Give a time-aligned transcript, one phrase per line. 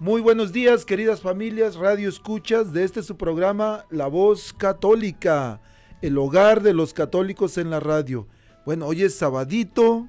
[0.00, 5.60] Muy buenos días, queridas familias, radio escuchas de este su programa La Voz Católica,
[6.00, 8.26] el hogar de los católicos en la radio.
[8.64, 10.08] Bueno, hoy es sabadito,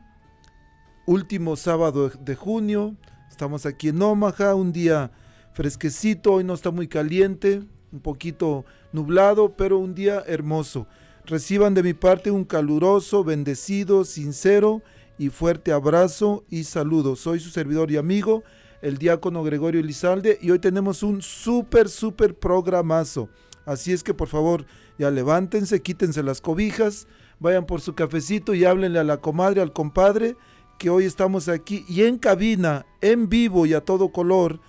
[1.05, 2.95] último sábado de junio,
[3.29, 5.11] estamos aquí en Omaha, un día
[5.51, 8.63] fresquecito, hoy no está muy caliente, un poquito
[8.93, 10.87] nublado, pero un día hermoso.
[11.25, 14.83] Reciban de mi parte un caluroso, bendecido, sincero
[15.17, 17.17] y fuerte abrazo y saludo.
[17.17, 18.45] Soy su servidor y amigo
[18.81, 23.29] el diácono Gregorio Elizalde y hoy tenemos un súper, súper programazo.
[23.65, 24.65] Así es que por favor
[24.97, 27.07] ya levántense, quítense las cobijas,
[27.39, 30.35] vayan por su cafecito y háblenle a la comadre, al compadre,
[30.77, 34.59] que hoy estamos aquí y en cabina, en vivo y a todo color,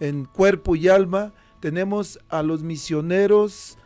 [0.00, 3.76] en cuerpo y alma, tenemos a los misioneros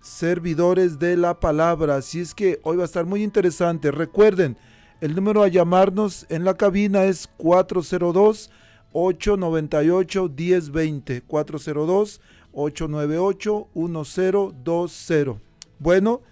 [0.00, 1.96] servidores de la palabra.
[1.96, 3.90] Así es que hoy va a estar muy interesante.
[3.90, 4.56] Recuerden,
[5.00, 8.50] el número a llamarnos en la cabina es 402
[8.92, 12.20] 898 1020 402
[12.52, 15.40] 898 1020.
[15.78, 16.22] Bueno,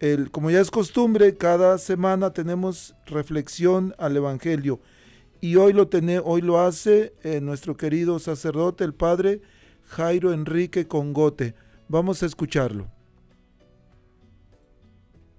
[0.00, 4.80] el, como ya es costumbre, cada semana tenemos reflexión al Evangelio.
[5.40, 9.40] Y hoy lo, tiene, hoy lo hace eh, nuestro querido sacerdote, el padre
[9.86, 11.54] Jairo Enrique Congote.
[11.88, 12.88] Vamos a escucharlo.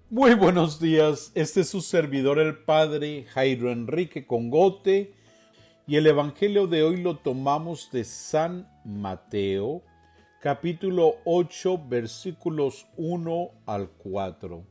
[0.09, 5.13] Muy buenos días, este es su servidor el padre Jairo Enrique Congote
[5.89, 9.81] y el Evangelio de hoy lo tomamos de San Mateo,
[10.39, 14.63] capítulo 8, versículos 1 al 4.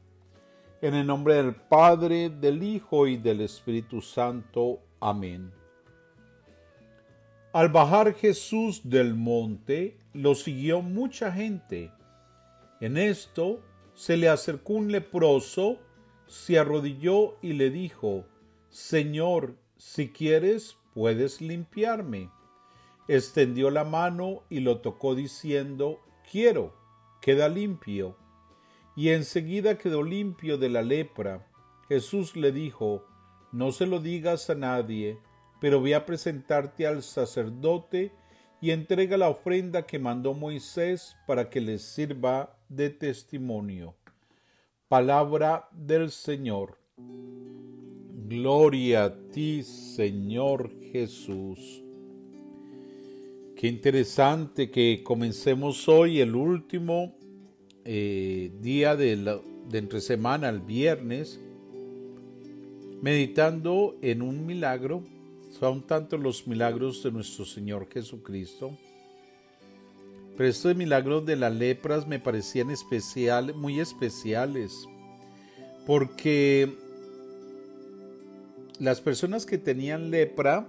[0.80, 4.78] En el nombre del Padre, del Hijo y del Espíritu Santo.
[5.00, 5.50] Amén.
[7.52, 11.90] Al bajar Jesús del monte, lo siguió mucha gente.
[12.80, 13.60] En esto
[13.92, 15.78] se le acercó un leproso,
[16.28, 18.24] se arrodilló y le dijo,
[18.68, 22.30] Señor, si quieres, puedes limpiarme.
[23.06, 26.00] Extendió la mano y lo tocó diciendo,
[26.30, 26.74] quiero,
[27.20, 28.16] queda limpio.
[28.96, 31.46] Y enseguida quedó limpio de la lepra.
[31.88, 33.06] Jesús le dijo,
[33.52, 35.20] no se lo digas a nadie,
[35.60, 38.12] pero ve a presentarte al sacerdote
[38.60, 43.94] y entrega la ofrenda que mandó Moisés para que les sirva de testimonio.
[44.88, 46.78] Palabra del Señor.
[48.28, 51.82] Gloria a ti, Señor Jesús.
[53.56, 57.16] Qué interesante que comencemos hoy el último
[57.86, 59.40] eh, día de, la,
[59.70, 61.40] de entre semana, el viernes,
[63.00, 65.04] meditando en un milagro.
[65.58, 68.76] Son tanto los milagros de nuestro Señor Jesucristo.
[70.36, 74.86] Pero estos milagros de las lepras me parecían especial, muy especiales,
[75.86, 76.87] porque
[78.78, 80.68] las personas que tenían lepra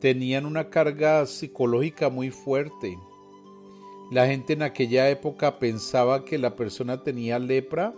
[0.00, 2.98] tenían una carga psicológica muy fuerte.
[4.10, 7.92] La gente en aquella época pensaba que la persona tenía lepra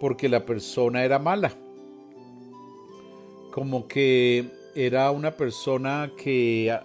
[0.00, 1.52] porque la persona era mala.
[3.52, 6.78] Como que era una persona que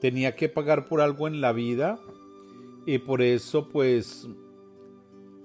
[0.00, 1.98] tenía que pagar por algo en la vida
[2.86, 4.28] y por eso pues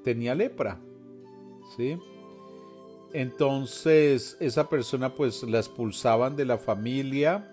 [0.03, 0.79] tenía lepra.
[1.75, 1.97] ¿Sí?
[3.13, 7.49] Entonces esa persona pues la expulsaban de la familia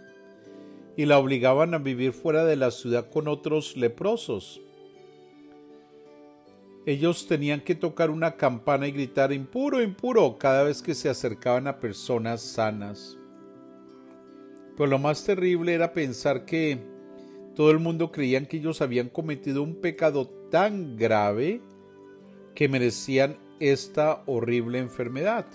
[0.97, 4.61] y la obligaban a vivir fuera de la ciudad con otros leprosos.
[6.87, 11.67] Ellos tenían que tocar una campana y gritar impuro, impuro cada vez que se acercaban
[11.67, 13.17] a personas sanas.
[14.77, 16.79] Pero lo más terrible era pensar que
[17.55, 21.63] todo el mundo creían que ellos habían cometido un pecado tan grave
[22.55, 25.47] que merecían esta horrible enfermedad.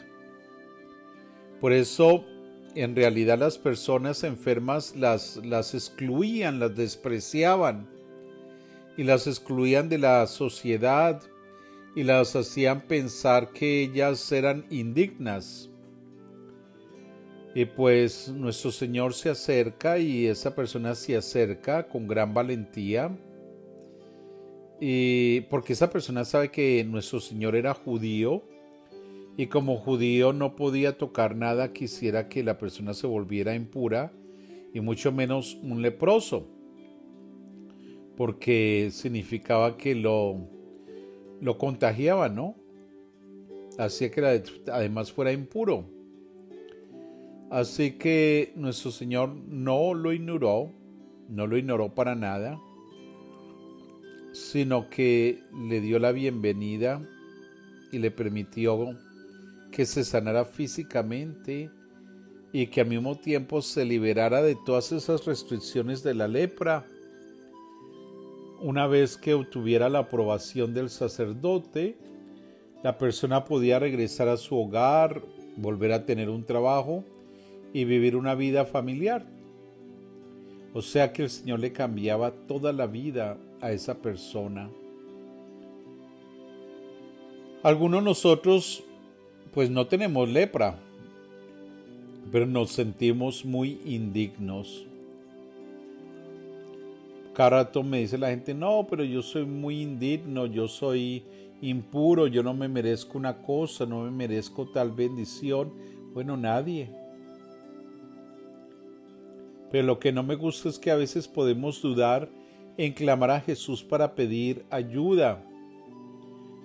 [1.59, 2.25] Por eso,
[2.75, 5.37] en realidad las personas enfermas las,
[5.73, 7.89] excluían, las despreciaban
[8.95, 11.21] y las excluían de la sociedad
[11.95, 15.69] y las hacían pensar que ellas eran indignas.
[17.55, 23.11] Y pues nuestro Señor se acerca y esa persona se acerca con gran valentía.
[24.79, 28.43] Y porque esa persona sabe que nuestro Señor era judío
[29.35, 34.13] y como judío no podía tocar nada que hiciera que la persona se volviera impura
[34.73, 36.47] y mucho menos un leproso.
[38.15, 40.49] Porque significaba que lo,
[41.41, 42.55] lo contagiaba, ¿no?
[43.77, 45.85] Hacía que además fuera impuro.
[47.49, 50.71] Así que nuestro Señor no lo ignoró,
[51.29, 52.59] no lo ignoró para nada,
[54.31, 57.01] sino que le dio la bienvenida
[57.91, 58.97] y le permitió
[59.71, 61.69] que se sanara físicamente
[62.51, 66.85] y que al mismo tiempo se liberara de todas esas restricciones de la lepra.
[68.61, 71.97] Una vez que obtuviera la aprobación del sacerdote,
[72.83, 75.21] la persona podía regresar a su hogar,
[75.57, 77.03] volver a tener un trabajo
[77.73, 79.25] y vivir una vida familiar.
[80.73, 84.69] O sea que el Señor le cambiaba toda la vida a esa persona.
[87.61, 88.83] Algunos nosotros
[89.53, 90.79] pues no tenemos lepra,
[92.31, 94.85] pero nos sentimos muy indignos.
[97.33, 101.23] Cada rato me dice la gente, no, pero yo soy muy indigno, yo soy
[101.61, 105.71] impuro, yo no me merezco una cosa, no me merezco tal bendición.
[106.13, 106.89] Bueno, nadie.
[109.71, 112.29] Pero lo que no me gusta es que a veces podemos dudar
[112.79, 115.45] en clamar a Jesús para pedir ayuda,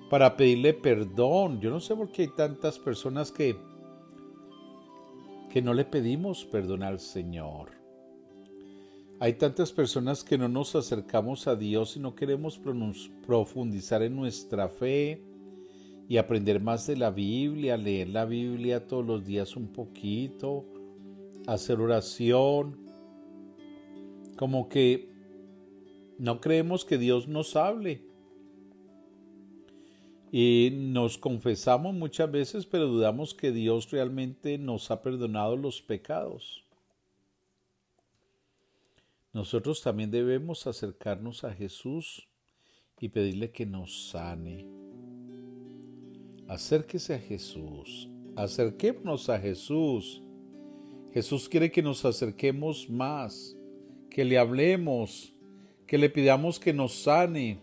[0.08, 1.61] para pedirle perdón.
[1.61, 3.56] Yo no sé por qué hay tantas personas que,
[5.50, 7.72] que no le pedimos perdón al Señor.
[9.19, 12.60] Hay tantas personas que no nos acercamos a Dios y no queremos
[13.26, 15.20] profundizar en nuestra fe
[16.08, 20.64] y aprender más de la Biblia, leer la Biblia todos los días un poquito,
[21.49, 22.78] hacer oración,
[24.37, 25.13] como que
[26.19, 28.02] no creemos que Dios nos hable.
[30.31, 36.64] Y nos confesamos muchas veces, pero dudamos que Dios realmente nos ha perdonado los pecados.
[39.32, 42.28] Nosotros también debemos acercarnos a Jesús
[43.00, 44.67] y pedirle que nos sane.
[46.46, 50.22] Acérquese a Jesús, acerquémonos a Jesús.
[51.12, 53.56] Jesús quiere que nos acerquemos más
[54.10, 55.33] que le hablemos,
[55.86, 57.58] que le pidamos que nos sane.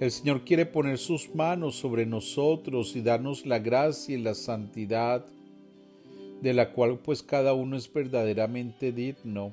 [0.00, 5.26] El Señor quiere poner sus manos sobre nosotros y darnos la gracia y la santidad
[6.40, 9.52] de la cual pues cada uno es verdaderamente digno.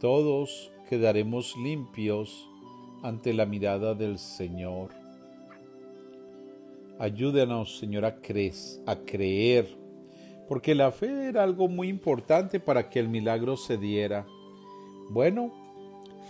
[0.00, 2.48] Todos quedaremos limpios
[3.02, 4.90] ante la mirada del Señor.
[6.98, 8.16] Ayúdanos, Señor, a,
[8.86, 9.68] a creer,
[10.48, 14.26] porque la fe era algo muy importante para que el milagro se diera.
[15.10, 15.52] Bueno,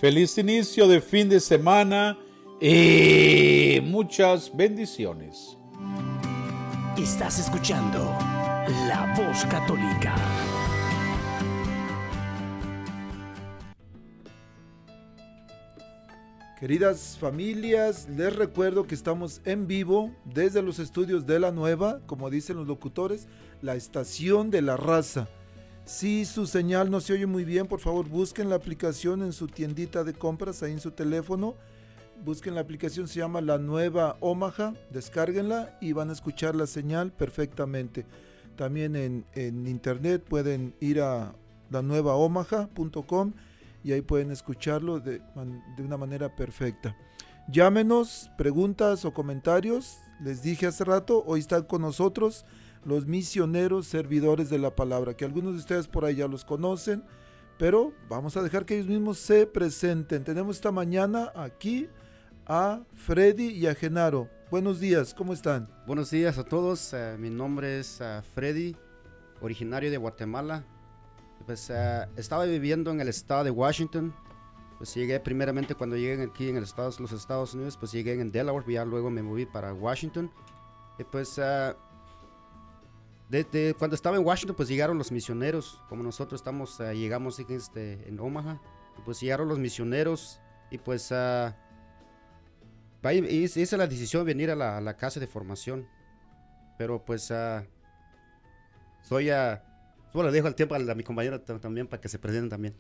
[0.01, 2.19] feliz inicio de fin de semana
[2.61, 5.57] y muchas bendiciones.
[6.99, 7.99] Estás escuchando
[8.89, 10.15] La Voz Católica.
[16.61, 22.31] Queridas familias, les recuerdo que estamos en vivo desde los estudios de la nueva, como
[22.31, 23.29] dicen los locutores,
[23.61, 25.29] la estación de la raza.
[25.87, 29.47] Si su señal no se oye muy bien, por favor busquen la aplicación en su
[29.47, 31.55] tiendita de compras, ahí en su teléfono.
[32.25, 37.13] Busquen la aplicación, se llama La Nueva Omaha, descárguenla y van a escuchar la señal
[37.13, 38.05] perfectamente.
[38.57, 41.37] También en, internet pueden ir a
[41.71, 43.33] lanuevaomaha.com
[43.85, 45.21] y ahí pueden escucharlo de,
[45.77, 46.97] de una manera perfecta.
[47.49, 49.99] Llámenos, preguntas o comentarios.
[50.21, 52.45] Les dije hace rato, hoy están con nosotros
[52.87, 57.03] los misioneros servidores de la palabra, que algunos de ustedes por ahí ya los conocen,
[57.59, 60.23] pero vamos a dejar que ellos mismos se presenten.
[60.23, 61.89] Tenemos esta mañana aquí
[62.47, 64.31] a Freddy y a Genaro.
[64.53, 65.69] Buenos días, ¿cómo están?
[65.85, 68.77] Buenos días a todos, uh, mi nombre es uh, Freddy,
[69.41, 70.65] originario de Guatemala.
[71.45, 74.15] Pues uh, estaba viviendo en el estado de Washington.
[74.79, 78.31] Pues llegué primeramente cuando llegué aquí en el estado, los Estados Unidos, pues llegué en
[78.31, 80.31] Delaware, ya luego me moví para Washington.
[80.99, 81.41] Y pues
[83.29, 88.21] de, cuando estaba en Washington, pues llegaron los misioneros, como nosotros estamos, llegamos este, en
[88.21, 88.61] Omaha,
[89.05, 90.41] pues llegaron los misioneros
[90.71, 91.13] y pues
[93.13, 95.89] hice la decisión de venir a la, casa de formación.
[96.79, 97.65] Pero pues uh,
[99.03, 99.63] soy a...
[100.13, 102.75] Solo le dejo el tiempo a, mi compañero también para que se presenten también.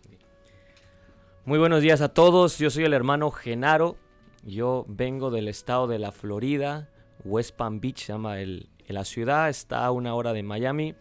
[1.44, 2.58] Muy buenos días a todos.
[2.58, 3.96] Yo soy el hermano Genaro.
[4.42, 6.88] Yo vengo del estado de la Florida.
[7.24, 9.48] West Palm Beach se llama el, la ciudad.
[9.48, 10.94] Está a una hora de Miami.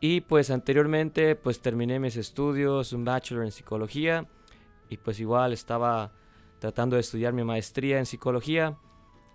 [0.00, 4.26] Y pues anteriormente pues terminé mis estudios, un bachelor en psicología.
[4.88, 6.12] Y pues igual estaba
[6.58, 8.76] tratando de estudiar mi maestría en psicología,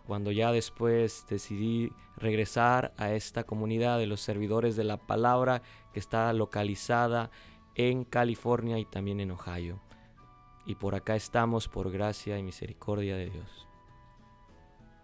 [0.06, 5.62] cuando ya después decidí regresar a esta comunidad de los servidores de la palabra
[5.94, 7.32] que está localizada
[7.76, 9.80] en California y también en Ohio.
[10.66, 13.68] Y por acá estamos por gracia y misericordia de Dios.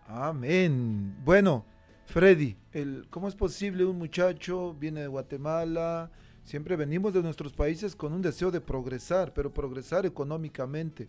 [0.08, 1.18] Amén.
[1.24, 1.66] Bueno,
[2.08, 6.10] Freddy, el, ¿cómo es posible un muchacho viene de Guatemala?
[6.44, 11.08] Siempre venimos de nuestros países con un deseo de progresar, pero progresar económicamente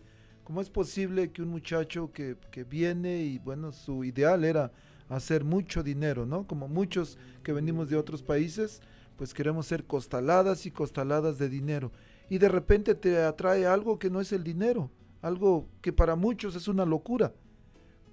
[0.49, 2.35] ¿Cómo es posible que un muchacho que,
[2.67, 4.71] viene y bueno, su ideal era
[5.07, 6.47] hacer mucho dinero, ¿no?
[6.47, 8.81] Como muchos que venimos de otros países,
[9.15, 11.91] pues queremos ser costaladas y costaladas de dinero.
[12.31, 14.89] Y de repente te atrae algo que no es el dinero,
[15.21, 17.31] algo que para muchos es una locura.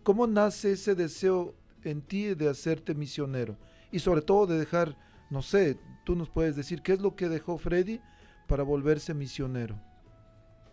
[0.03, 1.55] ¿Cómo nace ese deseo
[1.91, 3.57] en ti de hacerte misionero?
[3.91, 4.97] Y sobre todo de dejar,
[5.31, 8.01] no sé, tú nos puedes decir qué es lo que dejó Freddy
[8.47, 9.81] para volverse misionero.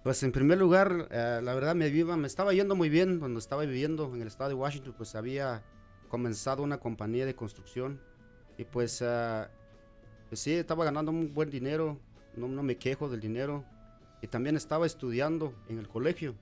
[0.03, 3.39] Pues en primer lugar, eh, la verdad me, viva, me estaba yendo muy bien cuando
[3.39, 5.63] estaba viviendo en el estado de Washington, pues había
[6.10, 8.01] comenzado una compañía de construcción
[8.58, 9.48] y pues, uh,
[10.27, 12.00] pues sí, estaba ganando un buen dinero,
[12.36, 13.63] no, no, me quejo del dinero
[14.22, 16.36] y también estaba estudiando en el colegio,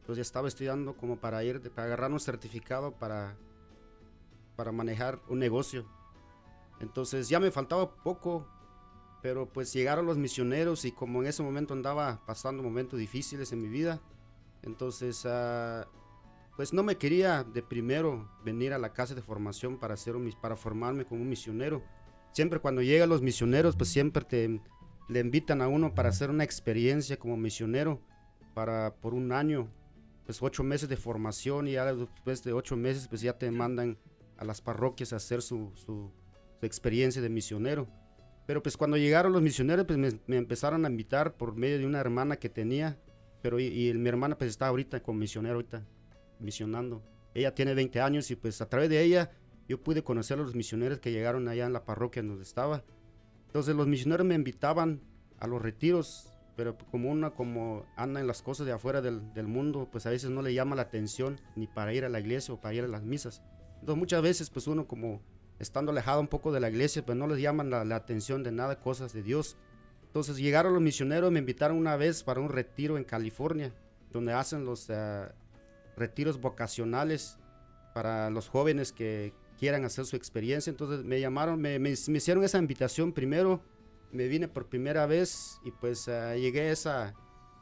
[0.00, 3.34] entonces ya estaba estudiando como para ir, para agarrar un certificado para,
[4.60, 5.86] para manejar un negocio.
[6.80, 8.46] Entonces ya me faltaba poco
[9.22, 13.62] pero pues llegaron los misioneros y como en ese momento andaba pasando momentos difíciles en
[13.62, 14.00] mi vida,
[14.62, 15.84] entonces uh,
[16.56, 20.30] pues no me quería de primero venir a la casa de formación para, hacer un,
[20.40, 21.82] para formarme como misionero.
[22.32, 24.60] Siempre cuando llegan los misioneros pues siempre te
[25.08, 28.00] le invitan a uno para hacer una experiencia como misionero
[28.54, 29.68] para por un año,
[30.24, 33.98] pues ocho meses de formación y ya después de ocho meses pues ya te mandan
[34.40, 36.12] a las parroquias a hacer su,
[36.62, 37.88] experiencia de misionero.
[38.46, 42.00] Pero pues cuando llegaron los misioneros, pues me, empezaron a invitar por medio de una
[42.00, 42.98] hermana que tenía.
[43.42, 45.86] Pero y, mi hermana pues está ahorita con misionero, ahorita
[46.40, 47.02] misionando.
[47.34, 49.30] Ella tiene 20 años y pues a través de ella
[49.68, 52.82] yo pude conocer a los misioneros que llegaron allá en la parroquia donde estaba.
[53.46, 55.02] Entonces los misioneros me invitaban
[55.38, 59.46] a los retiros, pero como una como anda en las cosas de afuera del, del,
[59.46, 62.54] mundo, pues a veces no le llama la atención ni para ir a la iglesia
[62.54, 63.42] o para ir a las misas.
[63.80, 65.20] Entonces muchas veces pues uno como
[65.60, 68.80] estando alejado un poco de la iglesia, pues no les llaman la, atención de nada,
[68.80, 69.56] cosas de Dios.
[70.06, 73.72] Entonces llegaron los misioneros, me invitaron una vez para un retiro en California,
[74.10, 75.28] donde hacen los eh,
[75.96, 77.38] retiros vocacionales
[77.94, 80.70] para los jóvenes que quieran hacer su experiencia.
[80.70, 83.60] Entonces me llamaron, me, hicieron esa invitación primero,
[84.12, 87.14] me vine por primera vez y pues eh, llegué a esa,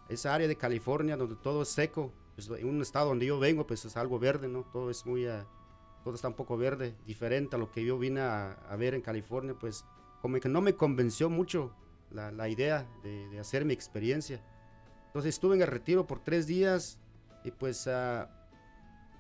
[0.09, 2.13] esa área de California donde todo es seco.
[2.37, 4.63] Pues, en un estado donde yo vengo, pues es algo verde, ¿no?
[4.73, 5.27] Todo es muy...
[5.27, 5.43] Uh,
[6.09, 9.55] todo está un poco verde, diferente a lo que yo vine a, ver en California,
[9.61, 9.85] pues
[10.23, 11.75] como que no me convenció mucho
[12.11, 14.41] la, idea de, hacer mi experiencia.
[15.09, 16.99] Entonces estuve en el retiro por tres días
[17.45, 18.31] y pues ah,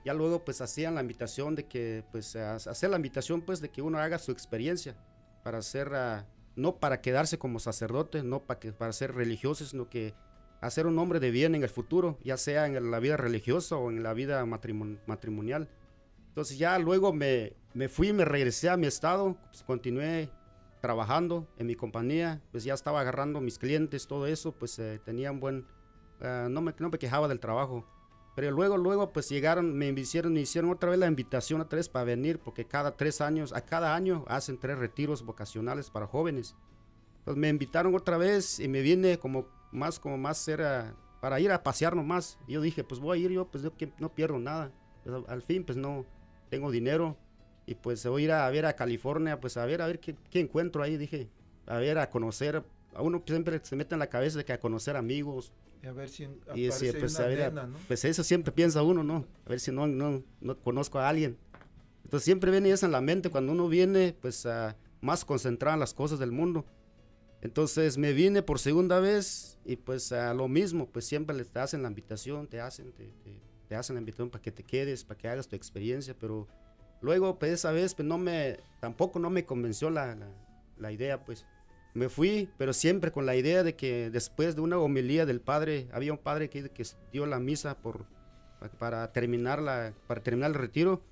[0.02, 3.82] ya luego pues hacían la invitación de que pues hacer la invitación pues de que
[3.82, 4.96] uno haga su experiencia
[5.44, 6.24] para hacer, ah,
[6.56, 10.14] no para quedarse como sacerdote, no para, que, para ser religioso, sino que
[10.62, 13.90] hacer un hombre de bien en el futuro, ya sea en la vida religiosa o
[13.90, 15.68] en la vida matrimonial.
[16.38, 20.30] Entonces ya luego me, me fui, me regresé a mi estado, pues continué
[20.80, 25.32] trabajando en mi compañía, pues ya estaba agarrando mis clientes, todo eso, pues eh, tenía
[25.32, 25.66] un buen,
[26.20, 27.84] eh, no, me, no me quejaba del trabajo.
[28.36, 31.88] Pero luego, luego, pues llegaron, me hicieron, me hicieron otra vez la invitación a tres
[31.88, 36.54] para venir, porque cada tres años, a cada año hacen tres retiros vocacionales para jóvenes.
[37.18, 41.50] Entonces me invitaron otra vez y me vine como más como más era para ir
[41.50, 42.38] a pasear nomás.
[42.46, 44.70] Y yo dije, pues voy a ir yo, pues yo que no pierdo nada.
[45.02, 46.06] Pues, al fin, pues no
[46.48, 47.16] tengo dinero
[47.66, 50.16] y pues voy a ir a ver a California, pues a ver, a ver qué,
[50.30, 51.28] qué encuentro ahí, dije,
[51.66, 52.62] a ver, a conocer.
[52.94, 55.52] A uno siempre se mete en la cabeza de que a conocer amigos,
[55.82, 57.76] Y a ver si y aparece decía, pues, una a ver, nena, ¿no?
[57.86, 59.26] pues eso siempre piensa uno, ¿no?
[59.46, 61.36] A ver si no, no, no conozco a alguien.
[62.04, 65.80] Entonces siempre viene eso en la mente cuando uno viene, pues ah, más concentrado en
[65.80, 66.64] las cosas del mundo.
[67.42, 71.58] Entonces me vine por segunda vez y pues a lo mismo, pues siempre le- te
[71.60, 75.04] hacen la invitación, te hacen, te, te- te hacen la invitación para que te quedes,
[75.04, 76.46] para que hagas tu experiencia, pero
[77.00, 80.28] luego pues esa vez pues no me, tampoco no me convenció la, la,
[80.78, 81.46] la idea, pues
[81.94, 85.88] me fui, pero siempre con la idea de que después de una homilía del padre,
[85.92, 88.06] había un padre que, que dio la misa por,
[88.60, 91.02] pa- para, terminar la, para terminar el retiro,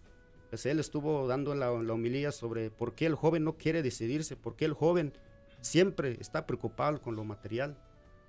[0.50, 4.36] pues él estuvo dando la, la homilía sobre por qué el joven no quiere decidirse,
[4.36, 5.12] por qué el joven
[5.60, 7.76] siempre está preocupado con lo material,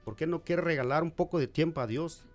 [0.03, 2.25] por qué no quiere regalar un poco de tiempo a Dios.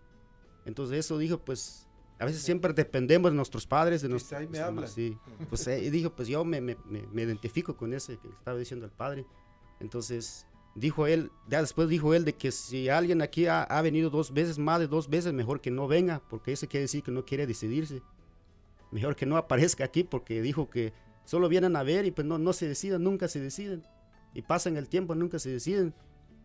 [0.64, 1.86] Entonces eso dijo, pues
[2.18, 4.38] a veces siempre dependemos de nuestros padres, de nuestros...
[4.40, 4.92] ahí me pues.
[4.92, 8.56] Sí, pues eh, dijo, pues yo me, me- me- me identifico con ese que estaba
[8.58, 9.26] diciendo el padre.
[9.80, 14.08] Entonces dijo él, ya después dijo él de que si alguien aquí ha, ha venido
[14.10, 17.10] dos veces, más de dos veces, mejor que no venga, porque eso quiere decir que
[17.10, 18.02] no quiere decidirse.
[18.90, 20.92] Mejor que no aparezca aquí porque dijo que
[21.24, 23.82] solo vienen a ver y pues no, no se deciden, nunca se deciden.
[24.34, 25.92] Y pasan el tiempo, nunca se deciden.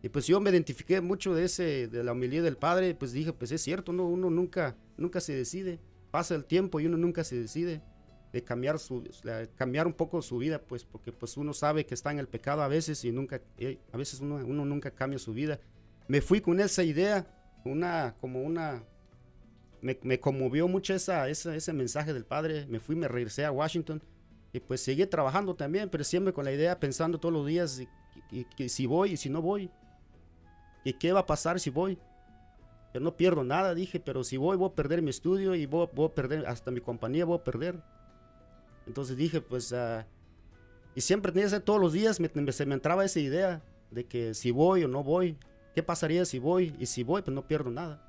[0.02, 3.32] Y pues yo me identifiqué mucho de ese, de la humildad del padre, pues dije,
[3.32, 5.80] pues es cierto, no, uno nunca, nunca se decide.
[6.10, 7.82] Pasa el tiempo y uno nunca se decide
[8.32, 11.94] de cambiar su, la- cambiar un poco su vida, pues, porque pues uno sabe que
[11.94, 15.18] está en el pecado a veces y nunca, eh, a veces uno, uno nunca cambia
[15.18, 15.58] su vida.
[16.06, 17.26] Me fui con esa idea,
[17.64, 18.84] una, como una,
[19.80, 23.52] me, me conmovió mucho esa, esa, ese mensaje del padre, me fui, me regresé a
[23.52, 24.02] Washington
[24.52, 27.88] y pues seguí trabajando también, pero siempre con la idea, pensando todos los días, y,
[28.30, 29.70] y- que si voy y si no voy,
[30.88, 31.98] y qué va a pasar si voy.
[32.92, 35.88] Pero no pierdo nada, dije, pero si voy, voy a perder mi estudio y voy,
[35.94, 37.82] voy a perder, hasta mi compañía voy a perder.
[38.86, 40.06] Entonces dije, pues, ah,
[40.94, 43.62] y siempre tenía que ser todos los días, me, me- se me entraba esa idea
[43.90, 45.36] de que si voy o no voy,
[45.74, 46.74] ¿qué pasaría si voy?
[46.78, 48.02] Y si voy, pues no pierdo nada.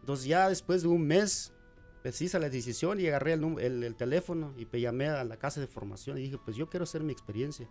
[0.00, 1.52] Entonces ya después de un mes,
[2.02, 5.36] pues hice la decisión y agarré el, el- el teléfono y pues, llamé a la
[5.36, 7.68] casa de formación y dije, pues yo quiero hacer mi experiencia.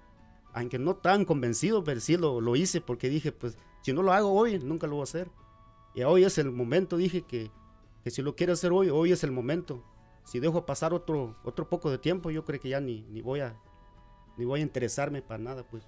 [0.53, 4.13] Aunque no tan convencido, pero sí lo, lo hice porque dije, pues si no lo
[4.13, 5.29] hago hoy, nunca lo voy a hacer.
[5.93, 7.51] Y hoy es el momento, dije que,
[8.03, 9.83] que si lo quiero hacer hoy, hoy es el momento.
[10.25, 13.39] Si dejo pasar otro, otro poco de tiempo, yo creo que ya ni, ni, voy
[13.41, 13.55] a,
[14.37, 15.83] ni voy a interesarme para nada, pues.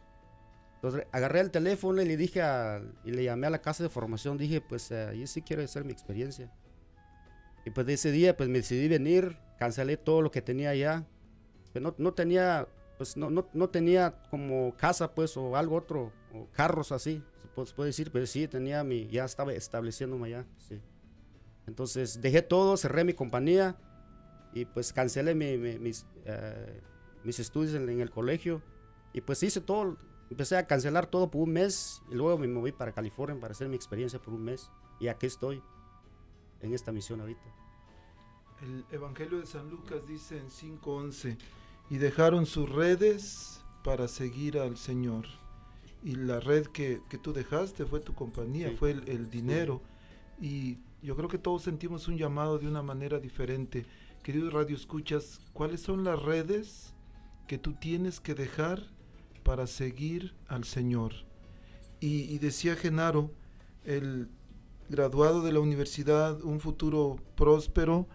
[0.75, 3.89] Entonces agarré el teléfono y le dije a- y le llamé a la casa de
[3.89, 6.51] formación, dije, pues eh, yo sí quiero hacer mi experiencia.
[7.65, 11.05] Y pues de ese día pues me decidí venir, cancelé todo lo que tenía allá.
[11.71, 12.67] Pero no, no tenía,
[13.01, 17.47] pues no, no, no tenía como casa pues o algo otro, o carros así, se
[17.47, 20.79] puede, decir, pero sí tenía mi, ya estaba estableciéndome allá, sí.
[21.65, 23.75] Entonces dejé todo, cerré mi compañía
[24.53, 26.79] y pues cancelé mi- mi- mis, eh,
[27.23, 28.61] mis estudios en, en el colegio
[29.13, 29.97] y pues hice todo,
[30.29, 33.67] empecé a cancelar todo por un mes y luego me moví para California para hacer
[33.67, 35.63] mi experiencia por un mes y aquí estoy
[36.59, 37.41] en esta misión ahorita.
[38.61, 41.35] El Evangelio de San Lucas dice en 5.11,
[41.91, 45.25] y dejaron sus redes para seguir al Señor.
[46.03, 48.75] Y la red que, que tú dejaste fue tu compañía, Sí.
[48.77, 49.81] fue el, el dinero.
[50.39, 53.85] Y yo creo que todos sentimos un llamado de una manera diferente.
[54.23, 56.93] Queridos Radio Escuchas, ¿cuáles son las redes
[57.45, 58.83] que tú tienes que dejar
[59.43, 61.11] para seguir al Señor?
[61.99, 63.31] Y, y decía Genaro,
[63.83, 64.29] el
[64.87, 68.07] graduado de la universidad, un futuro próspero,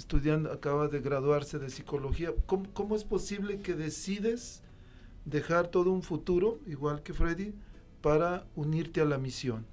[0.00, 2.32] estudiando, acaba de graduarse de psicología.
[2.46, 4.62] ¿Cómo, es posible que decides
[5.26, 7.52] dejar todo un futuro, igual que Freddy,
[8.00, 9.66] para unirte a la misión?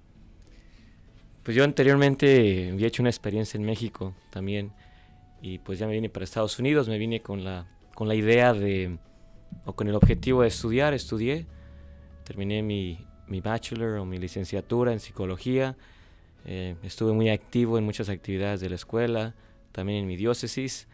[1.44, 4.74] Pues yo anteriormente había hecho una experiencia en México también
[5.42, 8.54] y pues ya me vine para Estados Unidos, me vine con la, con la idea
[8.54, 8.98] de,
[9.64, 11.48] o con el objetivo de estudiar, estudié,
[12.26, 15.78] terminé mi, mi bachelor o mi licenciatura en psicología,
[16.44, 19.34] eh, estuve muy activo en muchas actividades de la escuela,
[19.78, 20.88] también en mi diócesis.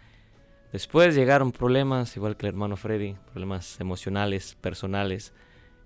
[0.73, 5.31] Después llegaron problemas, igual que el hermano Freddy, problemas emocionales, personales,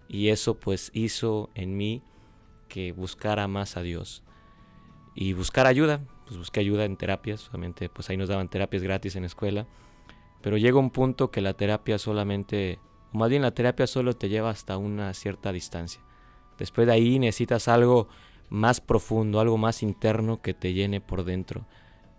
[0.08, 2.02] y eso pues hizo en mí
[2.68, 4.24] que buscara más a Dios
[5.14, 9.16] y buscar ayuda, pues busqué ayuda en terapias, solamente pues ahí nos daban terapias gratis
[9.16, 9.68] en la escuela,
[10.42, 12.80] pero llega un punto que la terapia solamente,
[13.14, 16.02] o más bien la terapia solo te lleva hasta una cierta distancia.
[16.58, 18.08] Después de ahí necesitas algo
[18.50, 21.68] más profundo, algo más interno que te llene por dentro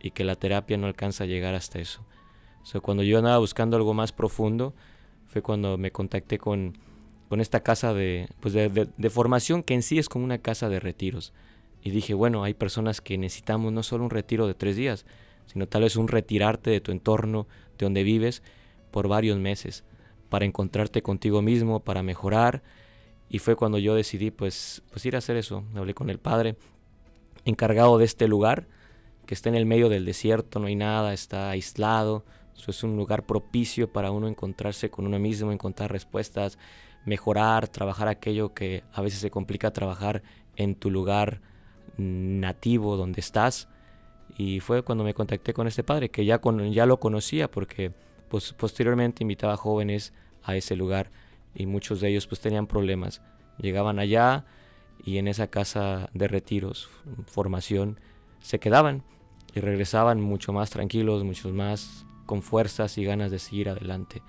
[0.00, 2.04] y que la terapia no alcanza a llegar hasta eso.
[2.74, 4.74] O cuando yo andaba buscando algo más profundo,
[5.26, 6.78] fue cuando me contacté con,
[7.28, 10.80] con esta casa de, pues de, formación que en sí es como una casa de
[10.80, 11.32] retiros.
[11.82, 15.06] Y dije, bueno, hay personas que necesitamos no solo un retiro de tres días,
[15.46, 17.46] sino tal vez un retirarte de tu entorno,
[17.78, 18.42] de donde vives,
[18.90, 19.84] por varios meses,
[20.28, 22.62] para encontrarte contigo mismo, para mejorar.
[23.30, 25.64] Y fue cuando yo decidí pues, pues ir a hacer eso.
[25.74, 26.56] Hablé con el padre
[27.44, 28.66] encargado de este lugar,
[29.28, 32.24] que está en el medio del desierto, no hay nada, está aislado.
[32.56, 36.58] Eso es un lugar propicio para uno encontrarse con uno mismo, encontrar respuestas,
[37.04, 40.22] mejorar, trabajar aquello que a veces se complica trabajar
[40.56, 41.42] en tu lugar
[41.98, 43.68] nativo donde estás.
[44.38, 47.92] Y fue cuando me contacté con este padre, que ya, con, ya lo conocía porque
[48.30, 51.10] pues, posteriormente invitaba jóvenes a ese lugar
[51.54, 53.20] y muchos de ellos pues tenían problemas.
[53.58, 54.46] Llegaban allá
[55.04, 56.88] y en esa casa de retiros,
[57.26, 58.00] formación,
[58.40, 59.04] se quedaban
[59.54, 64.22] y regresaban mucho más tranquilos, muchos más con fuerzas y ganas de seguir adelante.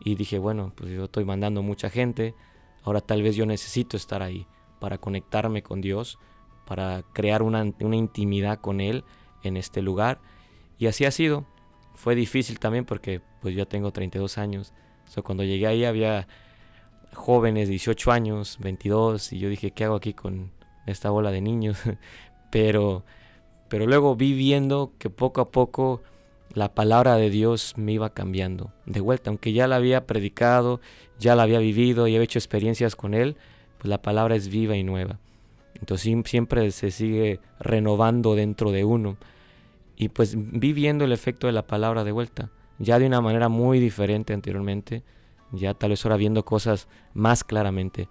[0.00, 2.34] Y dije, bueno, pues yo estoy mandando mucha gente,
[2.82, 4.46] ahora tal vez yo necesito estar ahí
[4.78, 6.18] para conectarme con Dios,
[6.66, 9.04] para crear una, una intimidad con Él
[9.42, 10.20] en este lugar.
[10.78, 11.46] Y así ha sido.
[11.94, 14.72] Fue difícil también porque pues yo tengo 32 años.
[15.16, 16.26] O cuando llegué ahí había
[17.12, 20.50] jóvenes, 18 años, 22, y yo dije, ¿qué hago aquí con
[20.86, 21.78] esta bola de niños?
[22.50, 23.04] pero,
[23.74, 26.00] pero luego vi viendo que poco a poco
[26.52, 30.80] la palabra de Dios me iba cambiando de vuelta, aunque ya la había predicado,
[31.18, 33.36] ya la había vivido y había hecho experiencias con Él,
[33.78, 35.18] pues la palabra es viva y nueva.
[35.80, 39.16] Entonces siempre se sigue renovando dentro de uno.
[39.96, 43.48] Y pues vi viendo el efecto de la palabra de vuelta, ya de una manera
[43.48, 45.02] muy diferente anteriormente,
[45.50, 48.08] ya tal vez ahora viendo cosas más claramente.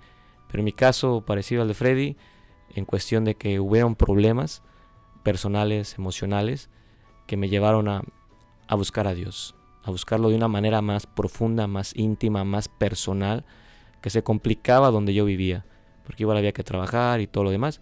[0.50, 2.18] Pero en mi caso, parecido al de Freddy,
[2.76, 4.62] en cuestión de que hubieron problemas
[5.24, 6.70] personales, emocionales,
[7.26, 8.04] que me llevaron a,
[8.68, 13.46] a buscar a Dios, a buscarlo de una manera más profunda, más íntima, más personal,
[14.02, 15.66] que se complicaba donde yo vivía,
[16.06, 17.80] porque igual había que trabajar y todo lo demás.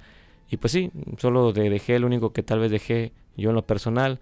[0.50, 4.20] Y pues sí, solo dejé, el único que tal vez dejé yo en lo personal,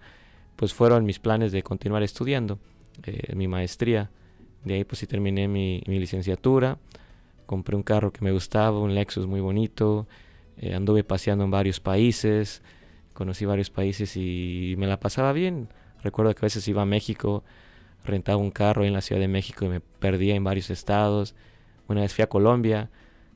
[0.56, 2.58] pues fueron mis planes de continuar estudiando
[3.04, 4.10] eh, mi maestría.
[4.64, 6.78] De ahí pues sí terminé mi, licenciatura,
[7.46, 10.06] compré un carro que me gustaba, un Lexus muy bonito,
[10.58, 12.62] eh, anduve paseando en varios países,
[13.12, 15.68] conocí varios países y me la pasaba bien.
[16.02, 17.44] Recuerdo que a veces iba a México,
[18.04, 21.34] rentaba un carro en la Ciudad de México y me perdía en varios estados.
[21.88, 22.90] Una vez fui a Colombia,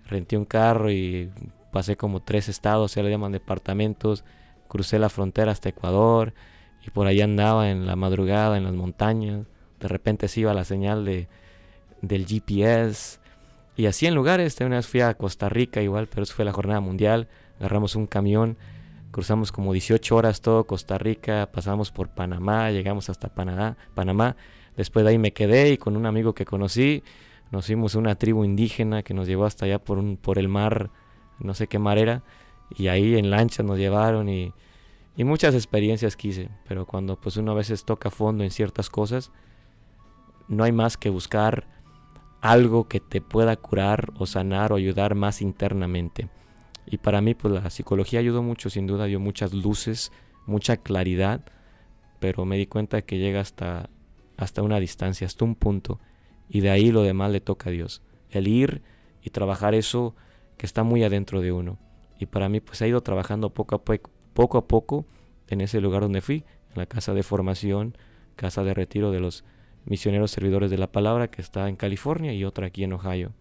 [0.06, 1.30] renté un carro y
[1.72, 4.24] pasé como tres estados, se le llaman departamentos,
[4.68, 6.34] crucé la frontera hasta Ecuador
[6.87, 9.46] y por ahí andaba en la madrugada en las montañas.
[9.80, 11.28] De repente se iba la señal de,
[12.00, 13.18] del GPS.
[13.76, 16.52] Y así en lugares, una vez fui a Costa Rica igual, pero eso fue la
[16.52, 17.28] jornada mundial.
[17.58, 18.56] Agarramos un camión
[19.14, 24.35] cruzamos como 18 horas todo Costa Rica, pasamos por Panamá, llegamos hasta Panamá, Panamá.
[24.77, 27.05] Después de ahí me quedé y con un amigo que conocí
[27.53, 30.48] nos fuimos a una tribu indígena que nos llevó hasta allá por, un, por el
[30.48, 30.90] mar,
[31.38, 32.24] no sé qué mar era,
[32.77, 34.53] y ahí en lancha nos llevaron y,
[35.16, 39.31] y muchas experiencias quise, pero cuando pues uno a veces toca fondo en ciertas cosas,
[40.48, 41.68] no hay más que buscar
[42.40, 46.29] algo que te pueda curar o sanar o ayudar más internamente.
[46.86, 50.12] Y para mí, pues la psicología ayudó mucho, sin duda dio muchas luces,
[50.46, 51.44] mucha claridad,
[52.20, 53.88] pero me di cuenta que llega hasta,
[54.36, 56.00] hasta una distancia, hasta un punto,
[56.48, 58.02] y de ahí lo demás le toca a Dios.
[58.30, 58.82] El ir
[59.22, 60.14] y trabajar eso
[60.56, 61.78] que está muy adentro de uno.
[62.18, 65.06] Y para mí, pues ha ido trabajando poco a poco, poco a poco
[65.48, 67.96] en ese lugar donde fui, en la casa de formación,
[68.36, 69.44] casa de retiro de los
[69.84, 73.32] misioneros servidores de la palabra, que está en California, y otra aquí en Ohio.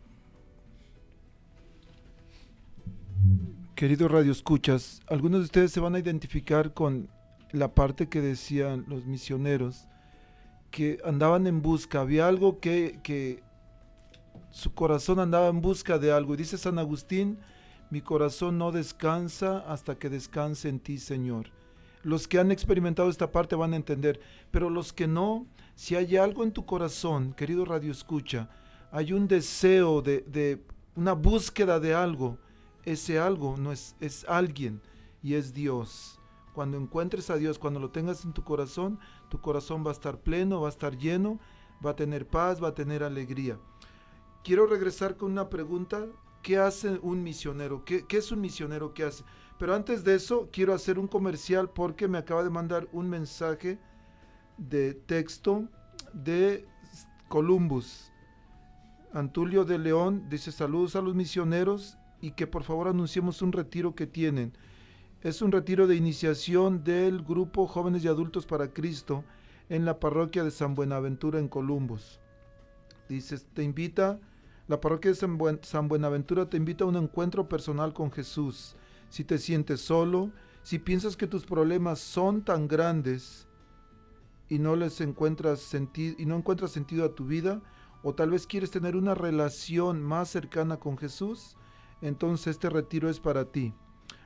[3.76, 7.10] Queridos radioescuchas, algunos de ustedes se van a identificar con
[7.52, 9.88] la parte que decían los misioneros,
[10.72, 13.44] que andaban en busca, había algo que, que
[14.52, 16.34] su corazón andaba en busca de algo.
[16.34, 17.38] Y dice San Agustín,
[17.90, 21.52] mi corazón no descansa hasta que descanse en ti, Señor.
[22.04, 24.20] Los que han experimentado esta parte van a entender,
[24.52, 28.50] pero los que no, si hay algo en tu corazón, querido Radio Escucha,
[28.92, 30.64] hay un deseo de, de
[30.96, 32.38] una búsqueda de algo,
[32.86, 34.82] ese algo no es, es alguien
[35.22, 36.20] y es Dios.
[36.54, 40.20] Cuando encuentres a Dios, cuando lo tengas en tu corazón, tu corazón va a estar
[40.20, 41.40] pleno, va a estar lleno,
[41.84, 43.58] va a tener paz, va a tener alegría.
[44.44, 46.06] Quiero regresar con una pregunta.
[46.44, 47.86] ¿Qué hace un misionero?
[47.86, 48.94] ¿Qué, qué es un misionero?
[48.94, 49.24] ¿Qué hace?
[49.58, 53.80] Pero antes de eso, quiero hacer un comercial porque me acaba de mandar un mensaje
[54.58, 55.70] de texto
[56.12, 56.68] de
[57.30, 58.12] Columbus.
[59.14, 63.96] Antulio de León dice saludos a los misioneros y que por favor anunciemos un retiro
[63.96, 64.54] que tienen.
[65.24, 69.26] Es un retiro de iniciación del grupo Jóvenes y Adultos para Cristo
[69.68, 72.22] en la parroquia de San Buenaventura en Columbus.
[73.10, 74.22] Dice, te invita
[74.70, 75.18] La parroquia de
[75.64, 78.78] San Buenaventura te invita a un encuentro personal con Jesús.
[79.10, 80.32] Si te sientes solo,
[80.62, 83.50] si piensas que tus problemas son tan grandes
[84.48, 87.62] y no les encuentras sentido y no encuentras sentido a tu vida,
[88.02, 91.58] o tal vez quieres tener una relación más cercana con Jesús,
[92.04, 93.74] entonces este retiro es para ti.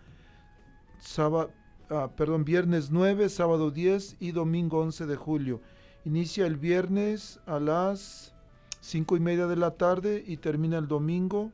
[1.91, 5.63] Ah, perdón, viernes 9, sábado 10 y domingo 11 de julio.
[6.05, 8.35] Inicia el viernes a las
[8.81, 11.51] 5 y media de la tarde y termina el domingo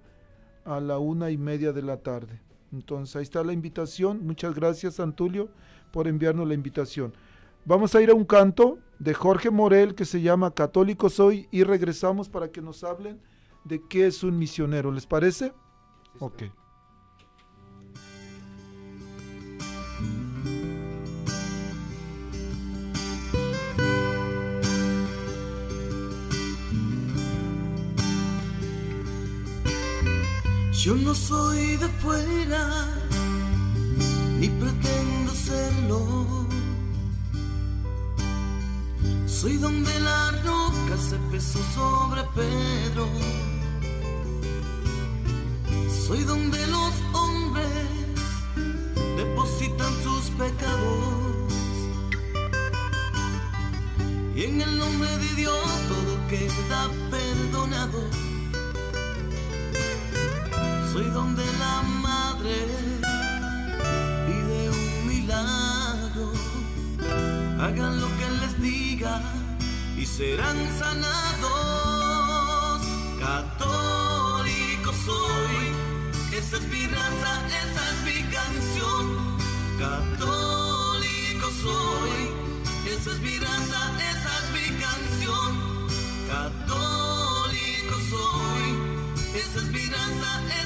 [0.65, 2.41] a la una y media de la tarde.
[2.73, 4.27] Entonces ahí está la invitación.
[4.27, 5.49] Muchas gracias, Antulio,
[5.93, 7.13] por enviarnos la invitación.
[7.65, 11.65] Vamos a ir a un canto de Jorge Morel que se llama Católico Soy y
[11.65, 13.21] regresamos para que nos hablen
[13.65, 14.93] de qué es un misionero.
[14.93, 15.53] ¿Les parece?
[16.19, 16.45] Ok.
[30.85, 32.87] Yo no soy de fuera,
[34.39, 36.47] ni pretendo serlo.
[39.27, 43.09] Soy donde la roca se pesó sobre Pedro.
[46.07, 47.67] Soy donde los hombres
[49.17, 51.89] depositan sus pecados.
[54.37, 58.34] Y en el nombre de Dios todo queda perdonado.
[60.95, 62.55] Soy donde la madre
[64.29, 66.33] pide un milagro.
[67.61, 69.21] Hagan lo que les diga
[69.99, 71.51] y serán sanados.
[73.19, 75.73] Católico soy,
[76.33, 79.05] esa es mi raza, esa es mi canción.
[79.77, 82.31] Católico soy,
[82.95, 83.81] esa es mi raza,
[84.13, 85.51] esa es mi canción.
[86.29, 88.67] Católico soy,
[89.35, 90.64] esa es mi raza, esa es mi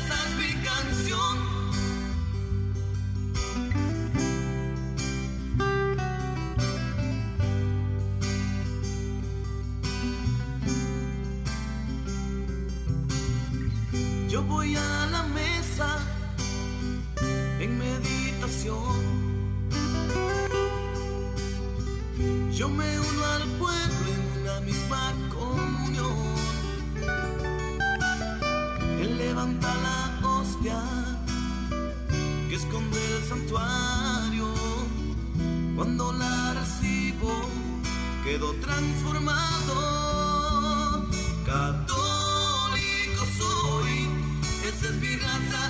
[22.76, 26.34] Me uno al pueblo en una misma comunión.
[29.00, 30.80] Él levanta la hostia
[32.48, 34.54] que esconde el santuario.
[35.76, 37.30] Cuando la recibo,
[38.24, 39.76] quedo transformado.
[41.46, 44.08] Católico soy,
[44.68, 45.60] esa es mi raza,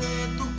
[0.00, 0.51] de tu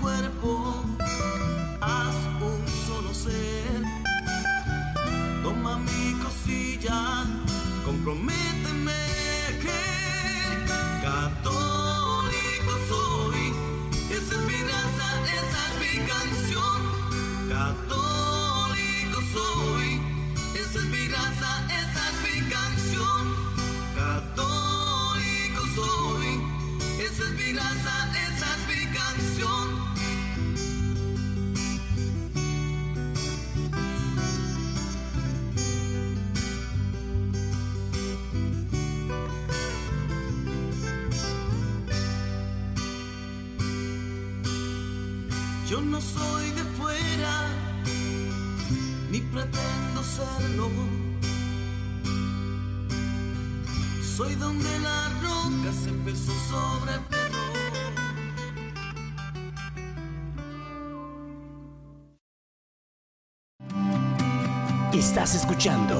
[65.13, 65.93] Estás escuchando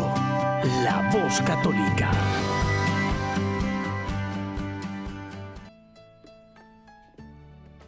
[0.83, 2.11] La Voz Católica.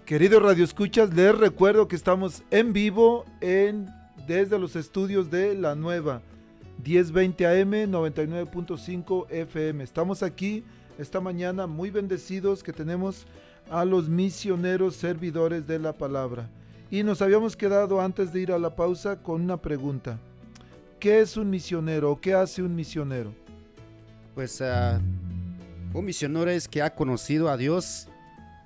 [0.05, 3.87] Queridos radioescuchas, les recuerdo que estamos en vivo en
[4.27, 6.21] desde los estudios de La Nueva
[6.85, 9.83] 1020 AM 99.5 FM.
[9.83, 10.63] Estamos aquí
[10.99, 13.25] esta mañana muy bendecidos que tenemos
[13.71, 16.47] a los misioneros servidores de la palabra.
[16.91, 20.19] Y nos habíamos quedado antes de ir a la pausa con una pregunta.
[21.05, 23.31] ¿Qué es un misionero qué hace un misionero?
[24.33, 24.99] Pues ah,
[25.93, 28.07] un misionero es que ha conocido a Dios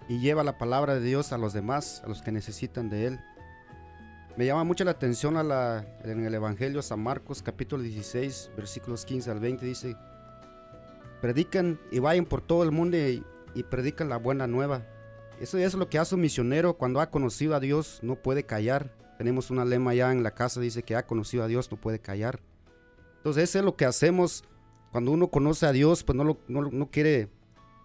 [0.08, 3.19] y lleva la palabra de Dios a los demás, a los que necesitan de Él.
[4.38, 9.41] Me llama mucho la atención en el Evangelio San Marcos capítulo 16 versículos 15 al
[9.41, 9.97] 20 dice,
[11.19, 13.21] predican y vayan por todo el mundo y,
[13.54, 14.86] y predican la buena nueva.
[15.41, 18.91] Eso es lo que hace un misionero cuando ha conocido a Dios, no puede callar.
[19.19, 21.99] Tenemos una lema ya en la casa, dice que ha conocido a Dios, no puede
[21.99, 22.39] callar.
[23.17, 24.45] Entonces eso es lo que hacemos
[24.91, 27.29] cuando uno conoce a Dios, pues no, lo, no, no quiere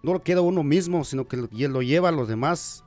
[0.01, 2.85] no lo queda uno mismo, sino que lo, lo lleva a los demás.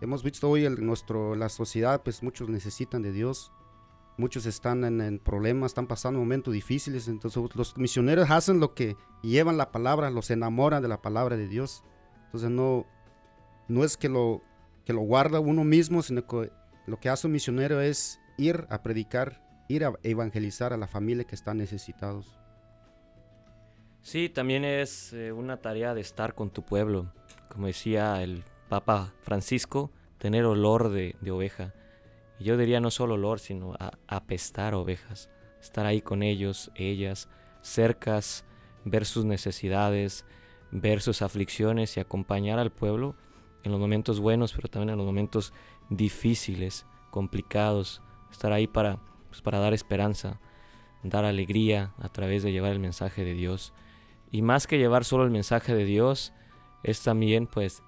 [0.00, 3.52] Hemos visto hoy en nuestro, la sociedad, pues muchos necesitan de Dios.
[4.16, 7.06] Muchos están en, problemas, están pasando momentos difíciles.
[7.06, 11.46] Entonces los misioneros hacen lo que llevan la palabra, los enamoran de la palabra de
[11.46, 11.84] Dios.
[12.24, 12.86] Entonces no,
[13.68, 14.42] no es que lo,
[14.84, 16.50] que lo guarda uno mismo, sino que
[16.86, 21.24] lo que hace un misionero es ir a predicar, ir a evangelizar a la familia
[21.24, 22.38] que están necesitados.
[24.02, 27.12] Sí, también es eh, una tarea de estar con tu pueblo.
[27.48, 31.72] Como decía el Papa Francisco, tener olor de, de oveja.
[32.38, 35.30] Y yo diría no solo olor, sino a, apestar ovejas.
[35.60, 37.28] Estar ahí con ellos, ellas,
[37.62, 38.44] cercas,
[38.84, 40.26] ver sus necesidades,
[40.70, 43.16] ver sus aflicciones y acompañar al pueblo
[43.62, 45.54] en los momentos buenos, pero también en los momentos
[45.90, 48.02] difíciles, complicados.
[48.30, 50.40] Estar ahí para, pues, para dar esperanza,
[51.02, 53.72] dar alegría a través de llevar el mensaje de Dios.
[54.30, 56.32] Y más que llevar solo el mensaje de Dios,
[56.84, 57.82] es también pues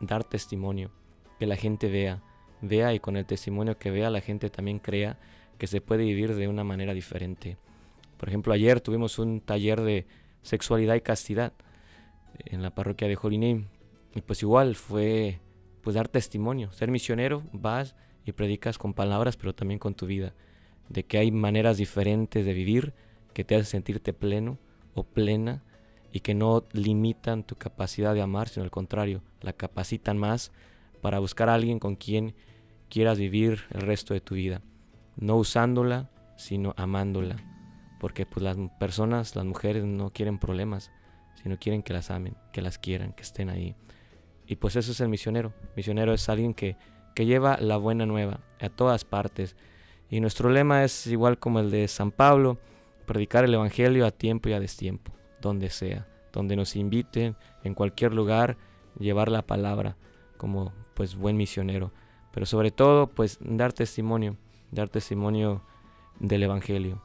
[0.00, 0.90] dar testimonio,
[1.38, 2.22] que la gente vea,
[2.60, 5.18] vea y con el testimonio que vea la gente también crea
[5.56, 7.56] que se puede vivir de una manera diferente.
[8.16, 10.06] Por ejemplo, ayer tuvimos un taller de
[10.42, 11.52] sexualidad y castidad
[12.38, 13.66] en la parroquia de Jolinim
[14.14, 15.40] y pues igual fue
[15.82, 20.34] pues dar testimonio, ser misionero, vas y predicas con palabras, pero también con tu vida,
[20.88, 22.94] de que hay maneras diferentes de vivir
[23.32, 24.58] que te hacen sentirte pleno
[24.94, 25.62] o plena
[26.12, 30.52] y que no limitan tu capacidad de amar, sino al contrario, la capacitan más
[31.00, 32.34] para buscar a alguien con quien
[32.88, 34.62] quieras vivir el resto de tu vida,
[35.16, 37.36] no usándola, sino amándola,
[38.00, 40.90] porque pues las personas, las mujeres no quieren problemas,
[41.42, 43.76] sino quieren que las amen, que las quieran, que estén ahí.
[44.50, 45.52] Y pues eso es el misionero.
[45.76, 46.76] Misionero es alguien que,
[47.14, 49.54] que lleva la buena nueva a todas partes.
[50.10, 52.58] Y nuestro lema es igual como el de San Pablo,
[53.06, 58.12] predicar el Evangelio a tiempo y a destiempo donde sea, donde nos inviten, en cualquier
[58.12, 58.56] lugar,
[58.98, 59.96] llevar la palabra
[60.36, 61.92] como pues buen misionero.
[62.32, 64.36] Pero sobre todo, pues dar testimonio,
[64.72, 65.62] dar testimonio
[66.18, 67.00] del Evangelio,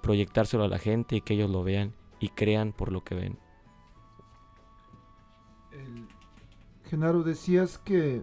[0.00, 3.49] proyectárselo a la gente y que ellos lo vean y crean por lo que ven.
[6.90, 8.22] Genaro, decías que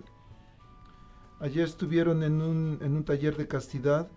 [1.39, 4.09] ayer estuvieron en un, en un taller de castidad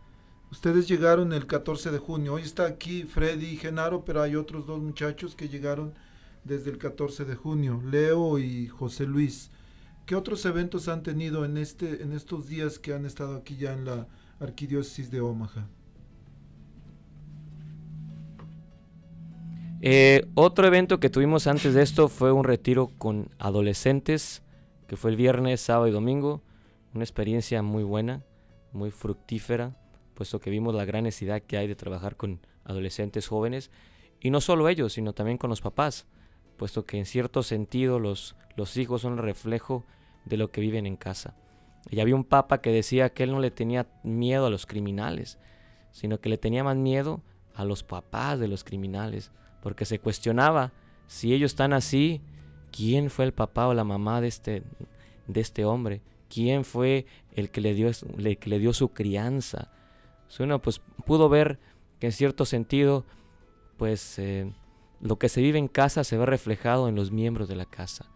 [0.50, 2.34] Ustedes llegaron el 14 de junio.
[2.34, 5.94] Hoy está aquí Freddy y Genaro, pero hay otros dos muchachos que llegaron
[6.42, 9.50] desde el 14 de junio, Leo y José Luis.
[10.06, 13.72] ¿Qué otros eventos han tenido en, este, en estos días que han estado aquí ya
[13.72, 14.08] en la
[14.40, 15.68] Arquidiócesis de Omaha?
[19.82, 24.42] Eh, otro evento que tuvimos antes de esto fue un retiro con adolescentes,
[24.90, 26.42] que fue el viernes, sábado y domingo.
[26.94, 28.24] Una experiencia muy buena,
[28.72, 29.76] muy fructífera
[30.20, 33.70] puesto que vimos la gran necesidad que hay de trabajar con adolescentes jóvenes,
[34.20, 36.06] y no solo ellos, sino también con los papás,
[36.58, 39.86] puesto que en cierto sentido los, los hijos son el reflejo
[40.26, 41.36] de lo que viven en casa.
[41.88, 45.38] Y había un papa que decía que él no le tenía miedo a los criminales,
[45.90, 47.22] sino que le tenía más miedo
[47.54, 49.32] a los papás de los criminales,
[49.62, 50.74] porque se cuestionaba
[51.06, 52.20] si ellos están así,
[52.70, 54.62] ¿quién fue el papá o la mamá de este,
[55.26, 56.00] de este hombre?
[56.28, 59.70] ¿Quién fue el que le dio, el que le dio su crianza?
[60.38, 61.58] uno pues pudo ver
[61.98, 63.04] que en cierto sentido,
[63.76, 64.52] pues eh,
[65.00, 68.06] lo que se vive en casa se ve reflejado en los miembros de la casa.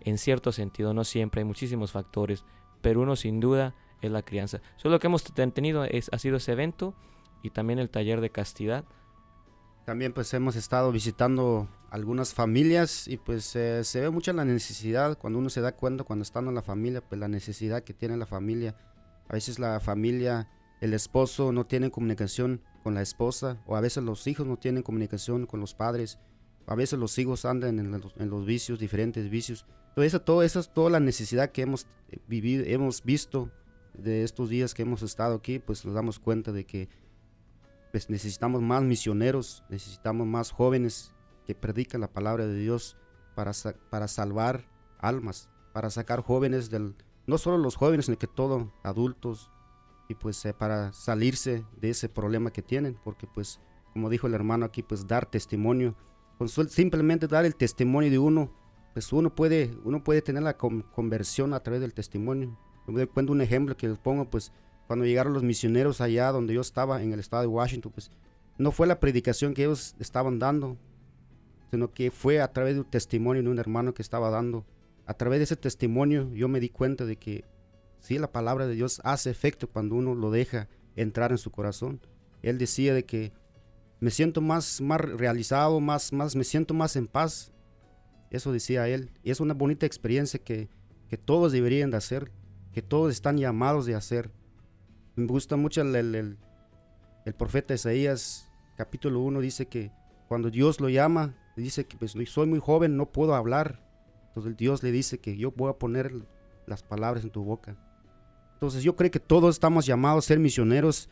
[0.00, 2.44] En cierto sentido, no siempre, hay muchísimos factores,
[2.80, 4.60] pero uno sin duda es la crianza.
[4.76, 6.94] Solo lo que hemos tenido es, ha sido ese evento
[7.42, 8.84] y también el taller de castidad.
[9.86, 15.16] También pues hemos estado visitando algunas familias y pues eh, se ve mucha la necesidad
[15.16, 18.16] cuando uno se da cuenta cuando están en la familia, pues la necesidad que tiene
[18.16, 18.74] la familia.
[19.28, 20.48] A veces la familia,
[20.80, 24.82] el esposo no tiene comunicación con la esposa o a veces los hijos no tienen
[24.82, 26.18] comunicación con los padres.
[26.66, 29.66] A veces los hijos andan en los, vicios, diferentes vicios.
[29.94, 31.86] Eso, todo eso es toda la necesidad que hemos
[32.26, 33.52] vivido, hemos visto
[33.94, 36.88] de estos días que hemos estado aquí, pues nos damos cuenta de que
[37.90, 41.14] pues necesitamos más misioneros, necesitamos más jóvenes
[41.46, 42.96] que predican la palabra de Dios
[43.34, 43.52] para,
[43.90, 44.64] para salvar
[44.98, 46.94] almas, para sacar jóvenes del,
[47.26, 49.50] no solo los jóvenes, sino que todos adultos,
[50.08, 53.60] y pues eh, para salirse de ese problema que tienen, porque pues
[53.92, 55.96] como dijo el hermano aquí, pues dar testimonio,
[56.38, 58.52] con simplemente dar el testimonio de uno,
[58.92, 62.58] pues uno puede, uno puede tener la conversión a través del testimonio.
[62.86, 64.52] Me cuento un ejemplo que les pongo, pues
[64.86, 68.10] cuando llegaron los misioneros allá donde yo estaba, en el estado de Washington, pues
[68.58, 70.76] no fue la predicación que ellos estaban dando,
[71.70, 74.64] sino que fue a través de un testimonio de un hermano que estaba dando.
[75.06, 77.44] A través de ese testimonio yo me di cuenta de que
[78.00, 82.00] sí, la palabra de Dios hace efecto cuando uno lo deja entrar en su corazón.
[82.42, 83.32] Él decía de que
[84.00, 87.52] me siento más, más realizado, más, más, me siento más en paz.
[88.30, 89.10] Eso decía él.
[89.22, 90.68] Y es una bonita experiencia que,
[91.08, 92.30] que todos deberían de hacer,
[92.72, 94.30] que todos están llamados de hacer.
[95.16, 96.14] Me gusta mucho el,
[97.24, 99.90] el, profeta Isaías, capítulo 1, dice que
[100.28, 103.82] cuando Dios lo llama, dice que pues, soy muy joven, no puedo hablar.
[104.28, 106.12] Entonces Dios le dice que yo voy a poner
[106.66, 107.78] las palabras en tu boca.
[108.52, 111.08] Entonces yo creo que todos estamos llamados a ser misioneros.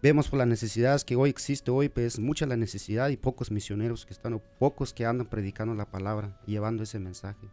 [0.00, 4.06] Vemos por las necesidades que hoy existe, hoy pues mucha la necesidad y pocos misioneros
[4.06, 7.50] que están, o pocos que andan predicando la palabra llevando ese mensaje.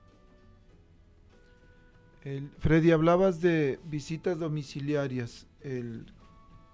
[2.59, 5.47] Freddy, hablabas de visitas domiciliarias.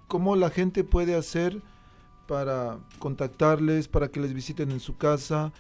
[0.08, 1.62] ¿Cómo la gente puede hacer
[2.28, 5.52] para contactarles, para que les visiten en su casa?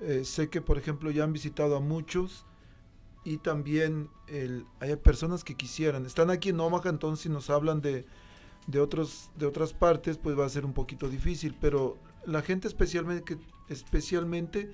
[0.00, 2.44] Eh, sé que, por ejemplo, ya han visitado a muchos
[3.24, 4.08] y también
[4.80, 6.06] hay personas que quisieran.
[6.06, 8.06] Están aquí en Omaha, entonces si nos hablan de,
[8.66, 11.54] de, otros, de otras partes, pues va a ser un poquito difícil.
[11.60, 13.38] Pero la gente especialmente,
[13.68, 14.70] especialmente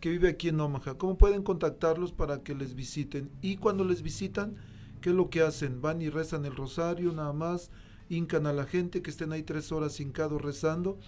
[0.00, 0.94] que vive aquí en Omaha.
[0.94, 3.30] ¿Cómo pueden contactarlos para que les visiten?
[3.42, 4.56] Y cuando les visitan,
[5.00, 5.80] ¿qué es lo que hacen?
[5.80, 7.70] ¿Van y rezan el rosario nada más?
[8.08, 10.98] ¿Hincan a la gente que estén ahí tres horas hincados rezando?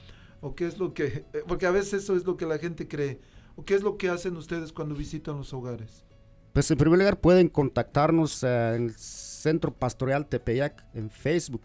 [0.40, 1.24] ¿O qué es lo que...?
[1.32, 3.20] Eh, porque a veces eso es lo que la gente cree.
[3.56, 6.04] ¿O qué es lo que hacen ustedes cuando visitan los hogares?
[6.52, 11.62] Pues en primer lugar pueden contactarnos eh, en el Centro Pastoral Tepeyac en Facebook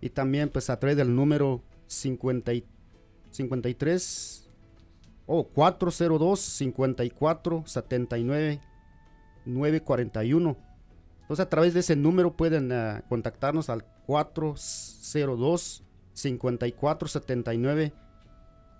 [0.00, 2.52] y también pues a través del número 50
[3.30, 4.45] 53
[5.26, 8.60] o 402 54 79
[9.44, 10.56] 941.
[11.22, 17.92] Entonces a través de ese número pueden uh, contactarnos al 402 54 79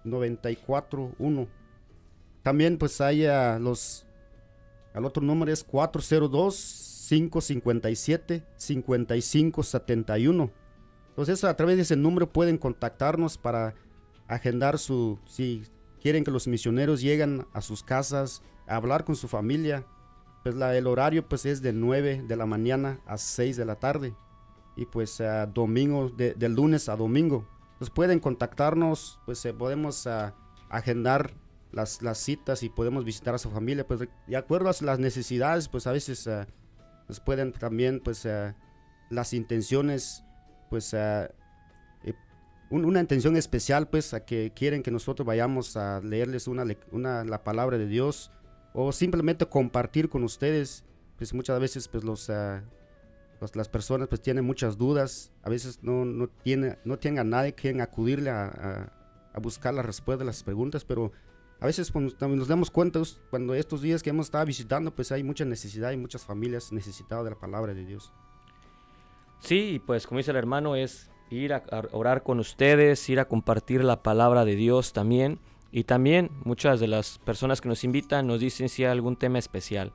[0.05, 1.49] 941.
[2.43, 4.07] También pues hay uh, los
[4.95, 10.51] al otro número es 402 557 55 71.
[11.09, 13.75] Entonces a través de ese número pueden contactarnos para
[14.29, 15.65] agendar su si
[16.07, 19.85] quieren que los misioneros lleguen a sus casas a hablar con su familia.
[20.45, 23.75] Pues la, el horario pues es de 9 de la mañana a 6 de la
[23.75, 24.15] tarde
[24.77, 25.21] y pues
[25.53, 27.49] domingo, de, lunes a domingo.
[27.81, 30.09] Pues pueden contactarnos, pues eh, podemos
[30.69, 31.35] agendar
[31.73, 33.85] las, las, citas y podemos visitar a su familia.
[33.85, 33.99] Pues
[34.29, 36.31] de acuerdo a las necesidades, pues a veces
[37.09, 38.29] pues pueden también pues
[39.11, 40.23] las intenciones
[40.71, 40.95] pues
[42.71, 47.45] una intención especial, pues, a que quieren que nosotros vayamos a leerles una, una, la
[47.45, 48.31] palabra de Dios
[48.73, 50.85] o simplemente compartir con ustedes.
[51.17, 52.63] Pues muchas veces, pues, los, ah,
[53.55, 55.33] las personas, pues, tienen muchas dudas.
[55.43, 58.93] A veces no, no, tiene, no tienen a nadie quien acudirle a,
[59.33, 61.13] a, buscar la respuesta de las preguntas, pero
[61.61, 65.13] a veces pues, nos damos cuenta pues, cuando estos días que hemos estado visitando, pues
[65.13, 68.13] hay mucha necesidad y muchas familias necesitadas de la palabra de Dios.
[69.41, 71.63] Sí, pues como dice el hermano, es ir a,
[71.93, 75.39] orar con ustedes, ir a compartir la palabra de Dios también.
[75.73, 79.39] Y también muchas de las personas que nos invitan nos dicen si hay algún tema
[79.39, 79.93] especial.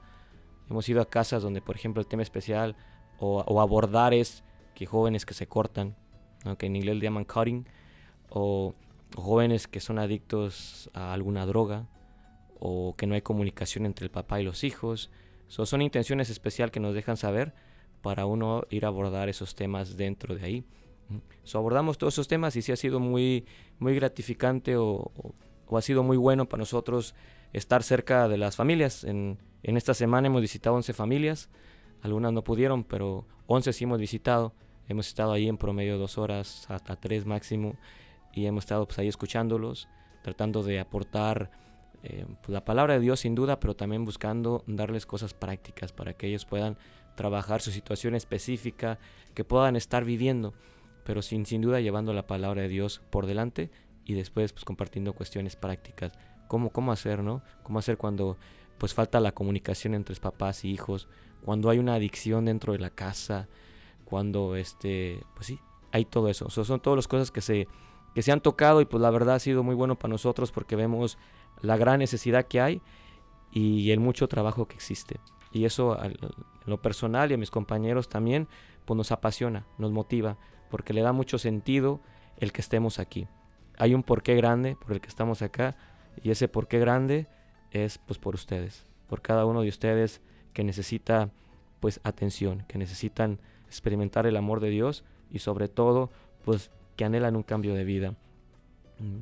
[0.70, 2.76] Hemos ido a casas donde, por ejemplo, el tema especial
[3.20, 4.44] o, abordar es
[4.76, 5.96] que jóvenes que se cortan,
[6.58, 7.68] que en inglés le llaman cutting,
[8.30, 8.76] o,
[9.16, 11.88] jóvenes que son adictos a alguna droga,
[12.60, 15.12] o que no hay comunicación entre el papá y los hijos.
[15.48, 17.54] son intenciones especiales que nos dejan saber
[18.02, 20.66] para uno ir a abordar esos temas dentro de ahí.
[21.44, 23.46] So, abordamos todos esos temas y sí ha sido muy,
[23.80, 25.12] muy gratificante o,
[25.72, 27.16] ha sido muy bueno para nosotros
[27.54, 29.04] estar cerca de las familias.
[29.04, 31.50] En, esta semana hemos visitado 11 familias
[32.02, 34.54] algunas no pudieron, pero 11 sí hemos visitado.
[34.88, 37.76] Hemos estado ahí en promedio dos horas, hasta tres máximo,
[38.34, 39.88] y hemos estado pues ahí escuchándolos,
[40.24, 41.52] tratando de aportar
[42.04, 46.14] eh, pues, la palabra de Dios sin duda, pero también buscando darles cosas prácticas para
[46.14, 46.78] que ellos puedan
[47.16, 49.00] trabajar su situación específica,
[49.34, 50.54] que puedan estar viviendo,
[51.04, 53.70] pero sin, sin duda llevando la palabra de Dios por delante
[54.06, 56.14] y después pues compartiendo cuestiones prácticas.
[56.48, 57.42] Cómo, cómo hacer, ¿no?
[57.64, 58.38] Cómo hacer cuando
[58.78, 61.08] pues falta la comunicación entre papás y hijos,
[61.44, 63.48] cuando hay una adicción dentro de la casa,
[64.06, 65.60] cuando este, pues sí,
[65.92, 66.50] hay todo eso.
[66.50, 67.68] son todas las cosas que se,
[68.14, 70.76] que se han tocado y pues la verdad ha sido muy bueno para nosotros porque
[70.76, 71.18] vemos
[71.62, 72.82] la gran necesidad que hay
[73.52, 75.20] y el mucho trabajo que existe.
[75.52, 76.18] Y eso en
[76.66, 78.48] lo personal y a mis compañeros también,
[78.86, 80.38] pues nos apasiona, nos motiva,
[80.72, 82.00] porque le da mucho sentido
[82.38, 83.28] el que estemos aquí.
[83.78, 85.76] Hay un porqué grande por el que estamos acá
[86.24, 87.28] y ese porqué grande
[87.70, 90.22] es pues por ustedes, por cada uno de ustedes
[90.54, 91.30] que necesita
[91.80, 96.10] pues atención, que necesitan experimentar el amor de Dios y sobre todo
[96.44, 98.16] pues que anhelan un cambio de vida.
[99.00, 99.20] Mm.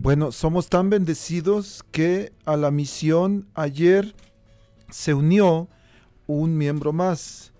[0.00, 4.14] Bueno, somos tan bendecidos que a la misión ayer
[4.90, 5.68] se unió
[6.26, 7.52] un miembro más,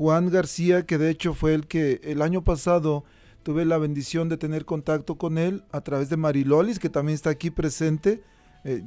[0.00, 3.04] Juan García, que de hecho fue el que el año pasado
[3.42, 7.28] tuve la bendición de tener contacto con él a través de Marilolis, que también está
[7.28, 8.22] aquí presente.
[8.64, 8.82] Eh,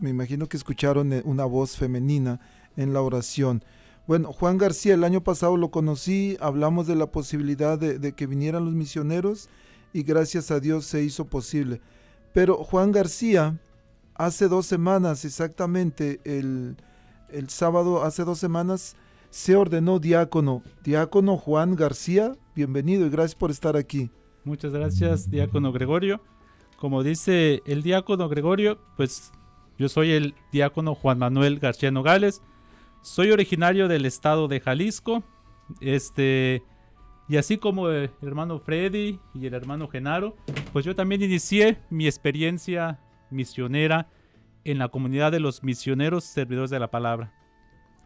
[0.00, 2.40] me imagino que escucharon eh, una voz femenina
[2.76, 3.62] en la oración.
[4.08, 8.64] Bueno, Juan García, el año pasado lo conocí, hablamos de la posibilidad de que vinieran
[8.64, 9.48] los misioneros
[9.92, 11.80] y gracias a Dios se hizo posible.
[12.32, 13.60] Pero Juan García,
[14.16, 16.76] hace dos semanas exactamente, el,
[17.46, 18.96] sábado, hace dos semanas,
[19.30, 20.62] se ordenó diácono.
[20.82, 24.10] Diácono Juan García, bienvenido y gracias por estar aquí.
[24.44, 26.22] Muchas gracias, diácono Gregorio.
[26.76, 29.32] Como dice el diácono Gregorio, pues
[29.78, 32.42] yo soy el diácono Juan Manuel García Nogales.
[33.02, 35.22] Soy originario del estado de Jalisco.
[35.80, 36.62] Este,
[37.28, 40.36] y así como el hermano Freddy y el hermano Genaro,
[40.72, 43.00] pues yo también inicié mi experiencia
[43.30, 44.08] misionera
[44.64, 47.37] en la comunidad de los misioneros servidores de la palabra.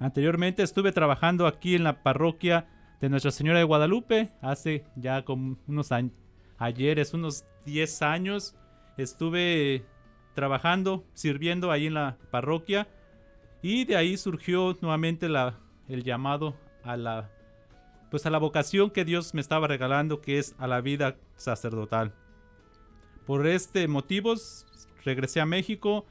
[0.03, 2.67] Anteriormente estuve trabajando aquí en la parroquia
[3.01, 6.13] de Nuestra Señora de Guadalupe hace ya como unos años,
[6.59, 8.57] ayeres, unos 10 años.
[8.97, 9.85] Estuve
[10.35, 12.89] trabajando, sirviendo ahí en la parroquia
[13.63, 17.31] y de ahí surgió nuevamente la, el llamado a la
[18.11, 22.13] pues a la vocación que Dios me estaba regalando, que es a la vida sacerdotal.
[23.25, 24.35] Por este motivo
[25.05, 26.05] regresé a México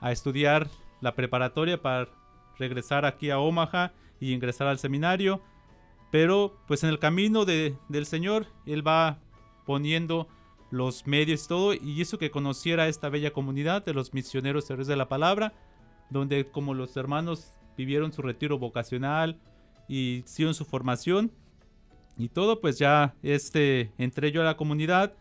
[0.00, 0.66] a estudiar
[1.00, 2.08] la preparatoria para
[2.60, 5.40] regresar aquí a Omaha y ingresar al seminario.
[6.12, 9.18] Pero pues en el camino del Señor, Él va
[9.66, 10.28] poniendo
[10.70, 14.86] los medios y todo, y hizo que conociera esta bella comunidad de los misioneros servidores
[14.86, 15.52] de la palabra,
[16.10, 19.40] donde como los hermanos vivieron su retiro vocacional,
[19.90, 21.32] y hicieron su formación
[22.16, 25.14] y todo, pues ya este, entré yo a la comunidad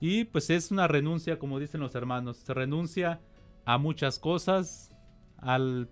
[0.00, 3.20] y pues es una renuncia, como dicen los hermanos, se renuncia
[3.64, 4.92] a muchas cosas,
[5.38, 5.88] al,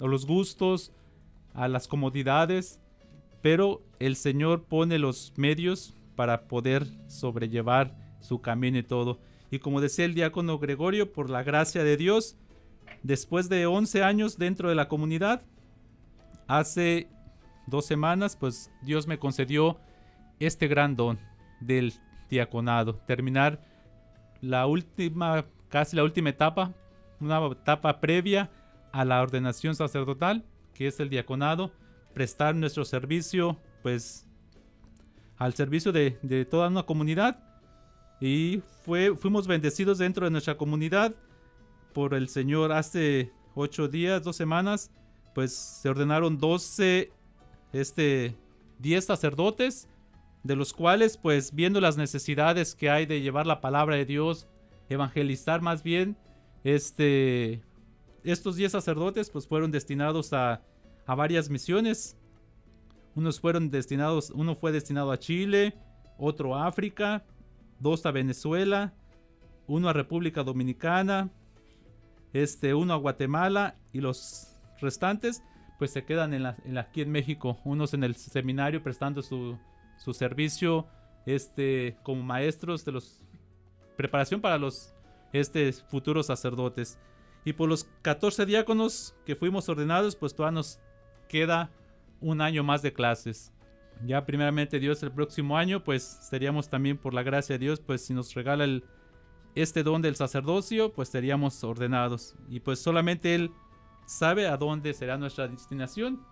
[0.00, 0.92] a los gustos,
[1.52, 2.80] a las comodidades,
[3.42, 9.20] pero el Señor pone los medios para poder sobrellevar su camino y todo.
[9.50, 12.36] Y como decía el diácono Gregorio, por la gracia de Dios,
[13.02, 15.42] después de 11 años dentro de la comunidad,
[16.46, 17.08] hace
[17.66, 19.78] dos semanas, pues Dios me concedió
[20.40, 21.18] este gran don
[21.60, 21.92] del
[22.28, 23.60] diaconado, terminar
[24.40, 26.72] la última, casi la última etapa,
[27.20, 28.50] una etapa previa
[28.94, 31.72] a la ordenación sacerdotal, que es el diaconado,
[32.14, 34.24] prestar nuestro servicio, pues,
[35.36, 37.42] al servicio de, de toda una comunidad.
[38.20, 41.12] Y fue, fuimos bendecidos dentro de nuestra comunidad
[41.92, 44.92] por el Señor hace ocho días, dos semanas,
[45.34, 47.10] pues se ordenaron 12
[47.72, 48.36] este,
[48.78, 49.88] 10 sacerdotes,
[50.44, 54.46] de los cuales, pues viendo las necesidades que hay de llevar la palabra de Dios,
[54.88, 56.16] evangelizar más bien,
[56.62, 57.60] este,
[58.24, 60.62] estos 10 sacerdotes pues fueron destinados a,
[61.06, 62.16] a varias misiones.
[63.14, 65.74] Unos fueron destinados, uno fue destinado a Chile,
[66.18, 67.24] otro a África,
[67.78, 68.92] dos a Venezuela,
[69.66, 71.30] uno a República Dominicana,
[72.32, 74.48] este, uno a Guatemala y los
[74.80, 75.42] restantes
[75.78, 79.58] pues se quedan en aquí en México, unos en el seminario prestando su,
[80.12, 80.86] servicio
[81.26, 83.20] este, como maestros de los
[83.96, 84.94] preparación para los
[85.32, 86.98] este, futuros sacerdotes.
[87.44, 90.80] Y por los 14 diáconos que fuimos ordenados, pues todavía nos
[91.28, 91.70] queda
[92.20, 93.52] un año más de clases.
[94.04, 98.04] Ya primeramente Dios el próximo año, pues seríamos también por la gracia de Dios, pues
[98.04, 98.84] si nos regala el,
[99.54, 102.34] este don del sacerdocio, pues seríamos ordenados.
[102.48, 103.52] Y pues solamente Él
[104.06, 106.24] sabe a dónde será nuestra destinación.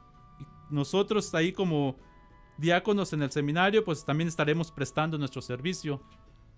[0.71, 1.97] Nosotros ahí como
[2.59, 6.03] diáconos en el seminario, pues también estaremos prestando nuestro servicio,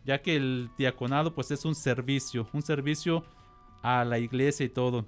[0.05, 3.25] ya que el diaconado pues es un servicio, un servicio
[3.85, 5.07] a la iglesia y todo.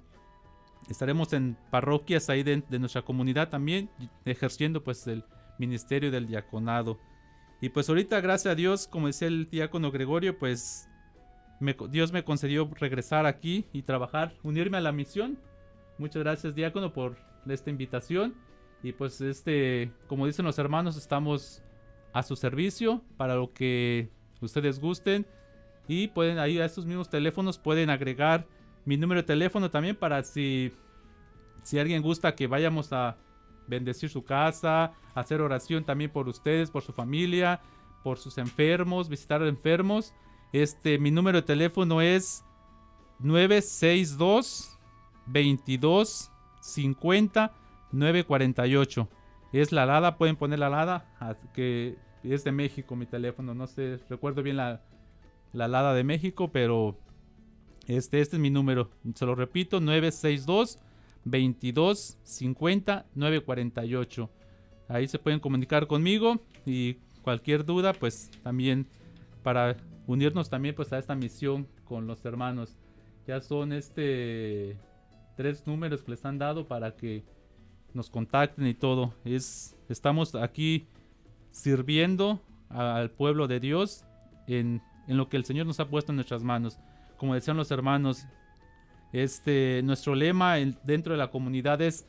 [0.87, 3.89] Estaremos en parroquias ahí de, nuestra comunidad también,
[4.23, 5.25] ejerciendo pues el
[5.57, 6.99] ministerio del diaconado.
[7.59, 10.87] Y pues ahorita, gracias a Dios, como decía el diácono Gregorio, pues
[11.89, 15.39] Dios me concedió regresar aquí y trabajar, unirme a la misión.
[15.97, 17.17] Muchas gracias, diácono, por
[17.47, 18.35] esta invitación.
[18.83, 21.63] Y pues este, como dicen los hermanos, estamos
[22.13, 25.25] a su servicio para lo que ustedes gusten.
[25.87, 28.45] Y pueden ahí a estos mismos teléfonos pueden agregar
[28.87, 30.71] mi número de teléfono también para si,
[31.61, 33.17] si alguien gusta que vayamos a
[33.67, 37.59] bendecir su casa, hacer oración también por ustedes, por su familia,
[38.01, 40.13] por sus enfermos, visitar enfermos.
[40.53, 42.45] Este, mi número de teléfono es
[43.19, 44.79] 962
[45.25, 46.31] 22
[46.61, 47.53] 50
[47.91, 49.09] 948.
[49.51, 53.99] Es la alada, pueden poner la alada, que es de México mi teléfono, no sé,
[54.07, 54.81] recuerdo bien la,
[55.51, 56.97] la alada de México, pero
[57.87, 60.79] este, este es mi número, se lo repito, 962
[61.23, 64.29] 22 50 948.
[64.89, 68.87] Ahí se pueden comunicar conmigo y cualquier duda, pues también
[69.43, 72.75] para unirnos también pues a esta misión con los hermanos.
[73.27, 74.77] Ya son este
[75.35, 77.23] tres números que les han dado para que
[77.93, 79.13] nos contacten y todo.
[79.25, 80.87] Es, estamos aquí
[81.51, 84.05] sirviendo al pueblo de Dios
[84.47, 86.79] en, en, lo que el Señor nos ha puesto en nuestras manos.
[87.17, 88.25] Como decían los hermanos,
[89.13, 92.05] este, nuestro lema dentro de la comunidad es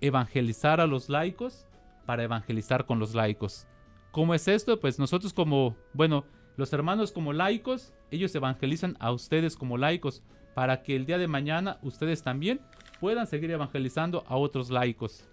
[0.00, 1.66] evangelizar a los laicos
[2.06, 3.66] para evangelizar con los laicos.
[4.10, 4.80] ¿Cómo es esto?
[4.80, 6.24] Pues nosotros como, bueno,
[6.56, 10.22] los hermanos como laicos, ellos evangelizan a ustedes como laicos
[10.54, 12.60] para que el día de mañana ustedes también
[13.00, 15.28] puedan seguir evangelizando a otros laicos.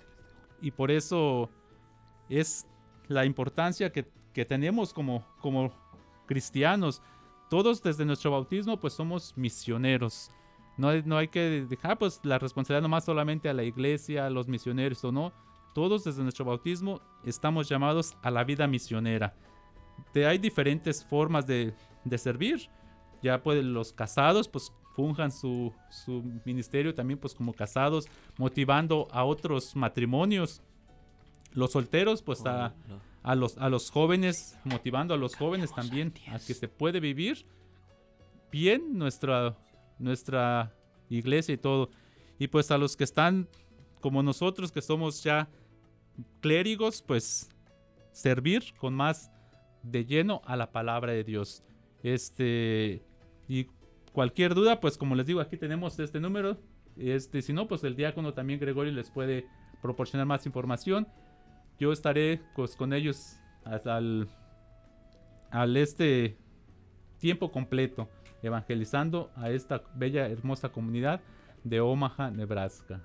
[0.61, 1.49] Y por eso
[2.30, 2.68] es
[3.07, 4.05] la importancia que,
[4.45, 5.72] tenemos como, como
[6.26, 7.01] cristianos.
[7.50, 10.32] Todos desde nuestro bautismo pues somos misioneros.
[10.78, 14.48] No, no hay que dejar pues la responsabilidad nomás solamente a la iglesia, a los
[14.48, 15.32] misioneros o no.
[15.74, 19.36] Todos desde nuestro bautismo estamos llamados a la vida misionera.
[20.16, 21.74] Hay diferentes formas de,
[22.04, 22.70] de servir.
[23.22, 29.26] Ya pueden los casados pues funjan su, su ministerio también pues como casados, motivando a
[29.26, 30.62] otros matrimonios.
[31.54, 32.74] Los solteros pues a,
[33.26, 37.45] a, los, a los jóvenes, motivando a los jóvenes también a que se puede vivir
[38.51, 39.57] bien nuestra,
[39.99, 40.73] nuestra
[41.09, 41.89] iglesia y todo.
[42.39, 43.47] Y pues a los que están
[43.99, 45.49] como nosotros que somos ya
[46.39, 47.49] clérigos, pues
[48.11, 49.32] servir con más
[49.84, 51.63] de lleno a la palabra de Dios.
[52.03, 53.01] Este
[53.47, 53.67] y
[54.15, 56.57] Cualquier duda, pues como les digo, aquí tenemos este número.
[56.95, 59.45] Este, si no, pues el diácono también Gregorio les puede
[59.82, 61.05] proporcionar más información.
[61.80, 64.28] Yo estaré pues, con ellos hasta al,
[65.78, 66.38] este
[67.19, 68.09] tiempo completo,
[68.41, 71.21] evangelizando a esta bella, hermosa comunidad
[71.63, 73.01] de Omaha, Nebraska.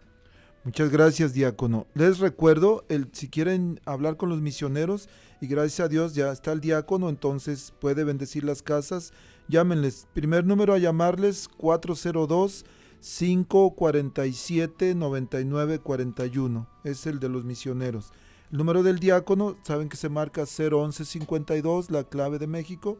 [0.63, 1.87] Muchas gracias, diácono.
[1.95, 5.09] Les recuerdo, el, si quieren hablar con los misioneros,
[5.41, 9.15] y gracias a Dios ya está el diácono, entonces puede bendecir las casas
[9.51, 10.07] Llámenles.
[10.15, 12.65] Primer número a llamarles 402
[13.01, 16.69] 547 9941.
[16.85, 18.13] Es el de los misioneros.
[18.51, 22.99] El número del diácono, saben que se marca 01152, la clave de México.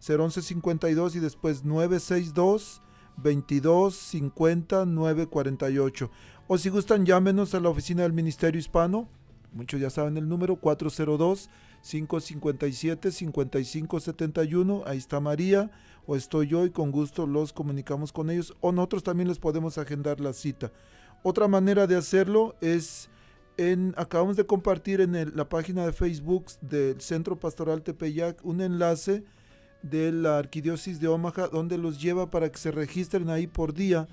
[0.00, 2.82] 01152 y después 962
[3.16, 6.10] 22 50 948.
[6.46, 9.08] O si gustan, llámenos a la oficina del Ministerio Hispano.
[9.52, 11.48] Muchos ya saben el número 402
[11.82, 15.70] 557-5571, ahí está María,
[16.06, 19.76] o estoy yo y con gusto los comunicamos con ellos, o nosotros también les podemos
[19.78, 20.72] agendar la cita.
[21.22, 23.08] Otra manera de hacerlo es,
[23.58, 29.24] en, acabamos de compartir en la página de Facebook del Centro Pastoral Tepeyac un enlace
[29.82, 34.08] de la Arquidiócesis de Omaha donde los lleva para que se registren ahí por día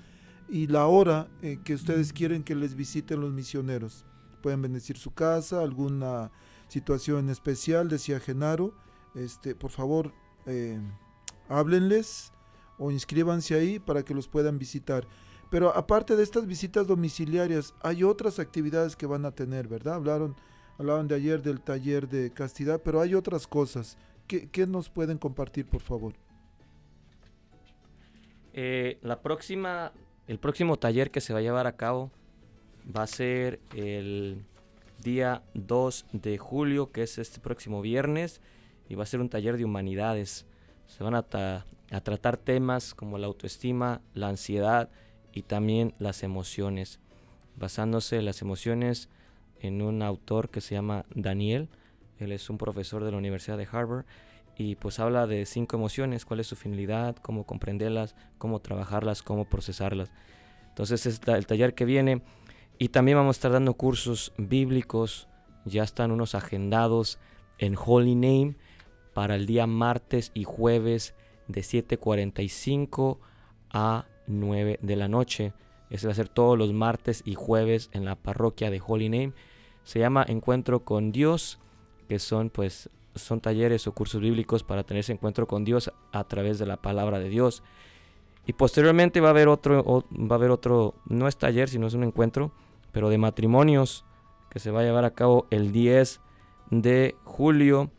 [0.48, 4.04] y la hora eh, que ustedes quieren que les visiten los misioneros.
[4.42, 6.30] Pueden bendecir su casa, alguna
[6.68, 8.74] situación especial, decía Genaro,
[9.14, 10.12] este, por favor,
[10.46, 10.80] eh,
[11.48, 12.32] háblenles
[12.78, 15.06] o inscríbanse ahí para que los puedan visitar.
[15.50, 19.94] Pero aparte de estas visitas domiciliarias, hay otras actividades que van a tener, ¿verdad?
[19.94, 20.36] Hablaron,
[20.78, 23.96] hablaban de ayer del taller de castidad, pero hay otras cosas.
[24.26, 26.14] ¿Qué, qué nos pueden compartir, por favor?
[28.58, 29.92] Eh, la próxima,
[30.26, 32.10] el próximo taller que se va a llevar a cabo
[32.94, 34.42] va a ser el
[35.02, 38.40] día 2 de julio, que es este próximo viernes,
[38.88, 40.46] y va a ser un taller de humanidades.
[40.86, 44.90] Se van a, a tratar temas como la autoestima, la ansiedad
[45.36, 46.98] y también las emociones.
[47.56, 49.08] basándose las emociones
[49.60, 51.68] en un autor que se llama Daniel.
[52.18, 54.04] Él es un profesor de la Universidad de Harvard
[54.56, 59.46] y pues habla de cinco emociones, cuál es su finalidad, cómo comprenderlas, cómo trabajarlas, cómo
[59.46, 60.10] procesarlas.
[60.68, 62.22] Entonces es el taller que viene
[62.78, 65.28] y también vamos a estar dando cursos bíblicos,
[65.64, 67.18] ya están unos agendados
[67.58, 68.56] en Holy Name
[69.14, 71.14] para el día martes y jueves
[71.48, 73.18] de 7.45
[73.70, 75.52] a 9 de la noche.
[75.90, 79.32] Ese va a ser todos los martes y jueves en la parroquia de Holy Name.
[79.84, 81.60] Se llama Encuentro con Dios,
[82.08, 86.24] que son pues son talleres o cursos bíblicos para tener ese encuentro con Dios a
[86.24, 87.62] través de la palabra de Dios.
[88.46, 91.94] Y posteriormente va a haber otro, va a haber otro, no es taller, sino es
[91.94, 92.52] un encuentro,
[92.92, 94.04] pero de matrimonios
[94.50, 96.20] que se va a llevar a cabo el 10
[96.70, 97.90] de julio.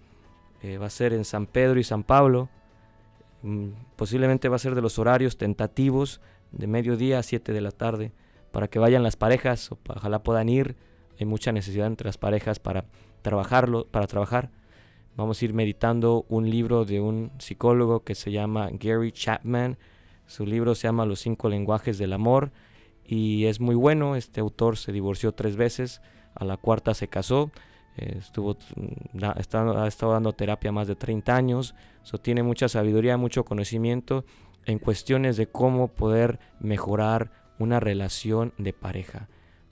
[0.61, 2.49] Eh, va a ser en San Pedro y San Pablo.
[3.47, 6.19] Mm, posiblemente va a ser de los horarios tentativos
[6.51, 8.11] de mediodía a 7 de la tarde
[8.51, 10.75] para que vayan las parejas, o ojalá puedan ir.
[11.17, 12.83] Hay mucha necesidad entre las parejas para
[13.21, 14.51] trabajarlo, para trabajar.
[15.15, 19.77] Vamos a ir meditando un libro de un psicólogo que se llama Gary Chapman.
[20.25, 22.51] Su libro se llama Los cinco lenguajes del amor
[23.05, 24.17] y es muy bueno.
[24.17, 26.01] Este autor se divorció tres veces,
[26.35, 27.49] a la cuarta se casó.
[27.97, 31.75] Estuvo, mm, ha estado dando terapia más de 30 años.
[32.03, 34.23] So, tiene mucha sabiduría, mucho conocimiento
[34.65, 39.27] en cuestiones de cómo poder mejorar una relación de pareja.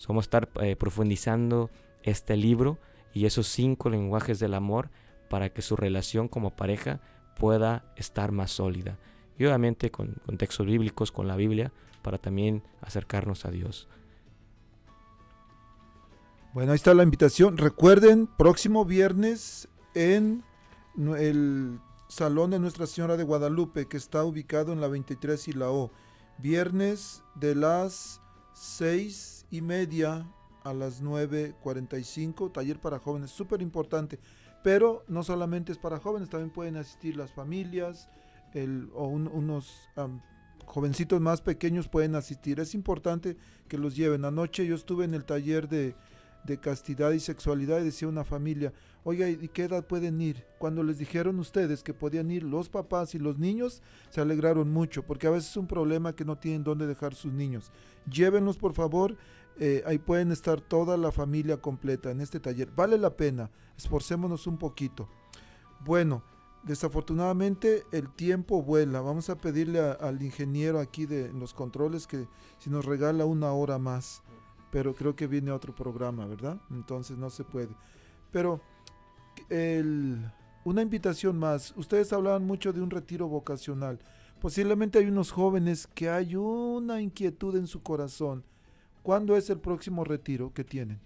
[0.07, 1.69] vamos a estar eh, profundizando
[2.03, 2.78] este libro
[3.13, 4.89] y esos cinco lenguajes del amor
[5.30, 7.01] para que su relación como pareja
[7.38, 8.97] pueda estar más sólida.
[9.38, 11.71] Y obviamente con, con textos bíblicos, con la Biblia,
[12.01, 13.88] para también acercarnos a Dios.
[16.56, 17.58] Bueno, ahí está la invitación.
[17.58, 20.41] Recuerden, próximo viernes en
[21.18, 25.70] el Salón de Nuestra Señora de Guadalupe, que está ubicado en la 23 y la
[25.70, 25.91] O.
[26.38, 28.22] Viernes de las
[28.53, 30.32] 6 y media
[30.64, 34.18] a las 9.45, taller para jóvenes, súper importante.
[34.64, 38.08] Pero no solamente es para jóvenes, también pueden asistir las familias
[38.93, 39.89] o unos
[40.66, 42.62] jovencitos más pequeños pueden asistir.
[42.62, 43.36] Es importante
[43.68, 44.24] que los lleven.
[44.24, 45.95] Anoche yo estuve en el taller de
[46.46, 48.74] de castidad y sexualidad y decía una familia,
[49.04, 50.46] oiga, ¿y qué edad pueden ir?
[50.60, 55.04] Cuando les dijeron ustedes que podían ir los papás y los niños, se alegraron mucho,
[55.04, 57.72] porque a veces es un problema que no tienen dónde dejar sus niños.
[58.10, 59.18] Llévenlos por favor,
[59.58, 62.70] eh, ahí pueden estar toda la familia completa en este taller.
[62.76, 65.10] Vale la pena, esforcémonos un poquito.
[65.84, 66.24] Bueno,
[66.64, 69.02] desafortunadamente el tiempo vuela.
[69.02, 72.28] Vamos a pedirle al ingeniero aquí de los controles que
[72.60, 74.24] si nos regala una hora más
[74.76, 76.59] pero creo que viene otro programa, ¿verdad?
[76.69, 77.69] Entonces no se puede.
[78.30, 78.59] Pero
[80.65, 81.73] una invitación más.
[81.78, 83.99] Ustedes hablaban mucho de un retiro vocacional.
[84.41, 88.43] Posiblemente hay unos jóvenes que hay una inquietud en su corazón.
[89.01, 90.99] ¿Cuándo es el próximo retiro que tienen?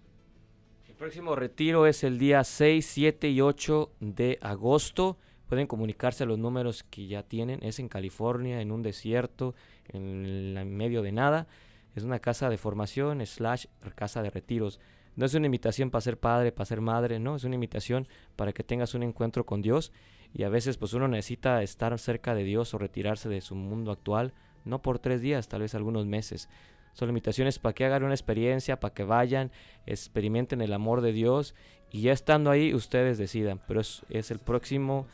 [0.87, 5.19] El próximo retiro es el día 6, 7 y 8 de agosto.
[5.47, 7.61] Pueden comunicarse los números que ya tienen.
[7.61, 9.53] Es en California, en un desierto,
[9.89, 11.47] en medio de nada.
[11.95, 13.65] Es una casa de formación slash
[13.95, 14.79] casa de retiros.
[15.15, 18.53] No es una invitación para ser padre, para ser madre, no, es una invitación para
[18.53, 19.91] que tengas un encuentro con Dios
[20.33, 23.91] y a veces pues uno necesita estar cerca de Dios o retirarse de su mundo
[23.91, 24.33] actual,
[24.65, 26.49] no por tres días, tal vez algunos meses.
[26.93, 29.51] Son invitaciones para que hagan una experiencia, para que vayan,
[29.85, 31.55] experimenten el amor de Dios
[31.91, 35.07] y ya estando ahí ustedes decidan, pero es, es el próximo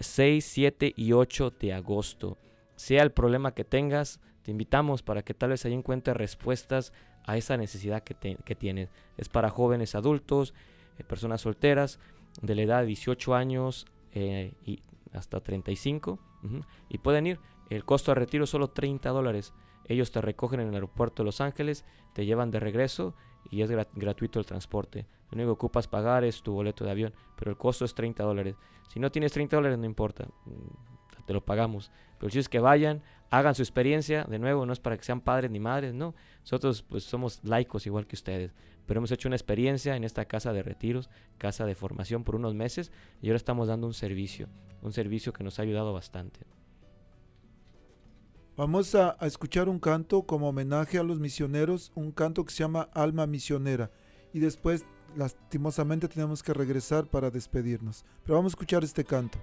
[0.00, 2.38] 6, 7 y 8 de agosto.
[2.76, 6.94] Sea el problema que tengas, te invitamos para que tal vez ahí encuentres respuestas
[7.26, 8.88] a esa necesidad que, tienes.
[9.18, 10.54] Es para jóvenes adultos,
[10.96, 12.00] eh, personas solteras,
[12.40, 13.84] de la edad de 18 años
[14.14, 14.80] eh, y
[15.12, 16.18] hasta 35.
[16.88, 17.40] y pueden ir.
[17.68, 19.52] El costo de retiro es solo 30 dólares.
[19.84, 21.84] Ellos te recogen en el aeropuerto de Los Ángeles,
[22.14, 23.14] te llevan de regreso
[23.50, 25.04] y es gratuito el transporte.
[25.30, 28.24] Lo único que ocupas pagar es tu boleto de avión, pero el costo es 30
[28.24, 28.56] dólares.
[28.88, 31.90] Si no tienes 30 dólares, no importa, mm, te lo pagamos.
[32.18, 35.20] Pero si es que vayan, hagan su experiencia, de nuevo, no es para que sean
[35.20, 36.14] padres ni madres, no.
[36.40, 38.52] Nosotros pues somos laicos igual que ustedes,
[38.86, 42.54] pero hemos hecho una experiencia en esta casa de retiros, casa de formación por unos
[42.54, 44.48] meses y ahora estamos dando un servicio,
[44.82, 46.40] un servicio que nos ha ayudado bastante.
[48.56, 52.88] Vamos a, escuchar un canto como homenaje a los misioneros, un canto que se llama
[52.92, 53.92] Alma Misionera
[54.32, 54.84] y después
[55.16, 58.04] lastimosamente tenemos que regresar para despedirnos.
[58.24, 59.38] Pero vamos a escuchar este canto.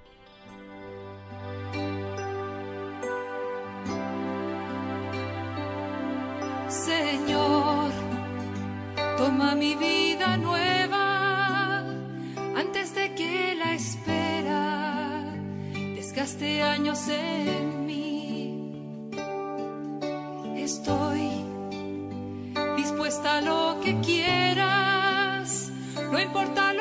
[9.37, 11.83] Toma mi vida nueva
[12.55, 15.25] antes de que la espera
[15.73, 19.11] desgaste años en mí.
[20.55, 21.29] Estoy
[22.77, 25.69] dispuesta a lo que quieras,
[26.11, 26.71] no importa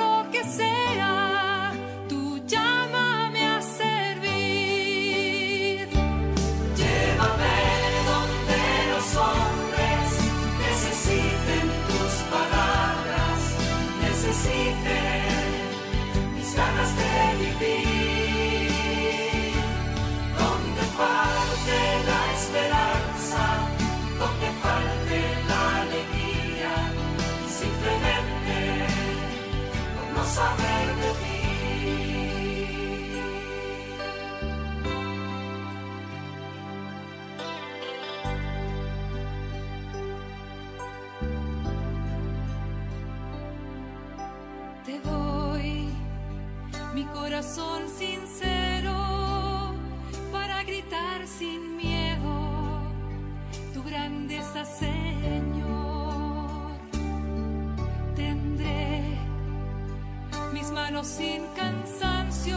[61.03, 62.57] sin cansancio,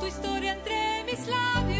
[0.00, 1.75] tu historia entre mis labios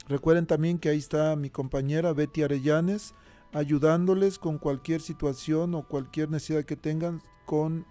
[0.07, 3.13] Recuerden también que ahí está mi compañera Betty Arellanes
[3.53, 7.85] ayudándoles con cualquier situación o cualquier necesidad que tengan con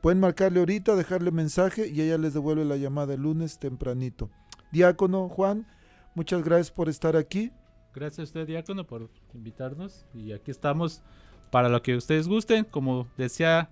[0.00, 4.30] Pueden marcarle ahorita, dejarle mensaje y ella les devuelve la llamada el lunes tempranito.
[4.72, 5.66] Diácono Juan,
[6.14, 7.52] muchas gracias por estar aquí.
[7.94, 10.04] Gracias a usted, diácono, por invitarnos.
[10.12, 11.02] Y aquí estamos
[11.50, 12.64] para lo que ustedes gusten.
[12.64, 13.70] Como decía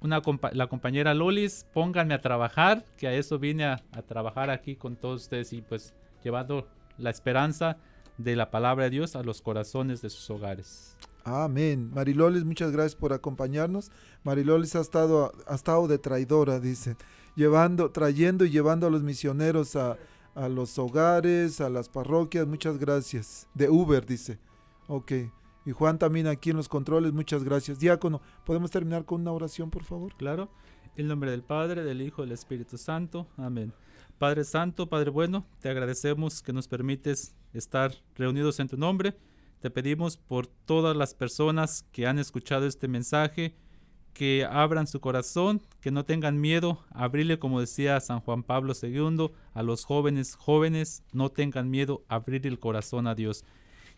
[0.00, 0.22] una
[0.52, 4.94] la compañera Lolis, pónganme a trabajar, que a eso vine a, a trabajar aquí con
[4.94, 6.68] todos ustedes y pues llevando
[6.98, 7.78] la esperanza
[8.18, 10.96] de la palabra de Dios a los corazones de sus hogares.
[11.24, 11.90] Amén.
[11.94, 13.90] Marilolis, muchas gracias por acompañarnos.
[14.24, 16.96] Marilolis ha estado, ha estado de traidora, dice,
[17.36, 19.96] llevando, trayendo y llevando a los misioneros a,
[20.34, 22.46] a los hogares, a las parroquias.
[22.46, 23.46] Muchas gracias.
[23.54, 24.38] De Uber, dice.
[24.86, 25.12] Ok.
[25.66, 27.78] Y Juan también aquí en los controles, muchas gracias.
[27.78, 30.14] Diácono, ¿podemos terminar con una oración, por favor?
[30.14, 30.48] Claro.
[30.96, 33.28] En nombre del Padre, del Hijo del Espíritu Santo.
[33.36, 33.74] Amén.
[34.18, 39.16] Padre Santo, Padre Bueno, te agradecemos que nos permites estar reunidos en tu nombre.
[39.60, 43.54] Te pedimos por todas las personas que han escuchado este mensaje,
[44.12, 49.30] que abran su corazón, que no tengan miedo, abrirle, como decía San Juan Pablo II,
[49.54, 53.44] a los jóvenes, jóvenes, no tengan miedo, abrir el corazón a Dios.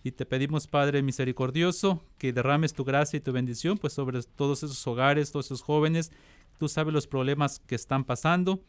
[0.03, 4.63] Y te pedimos, Padre misericordioso, que derrames tu gracia y tu bendición, pues sobre todos
[4.63, 6.11] esos hogares, todos esos jóvenes,
[6.59, 8.61] tú sabes los problemas que están pasando,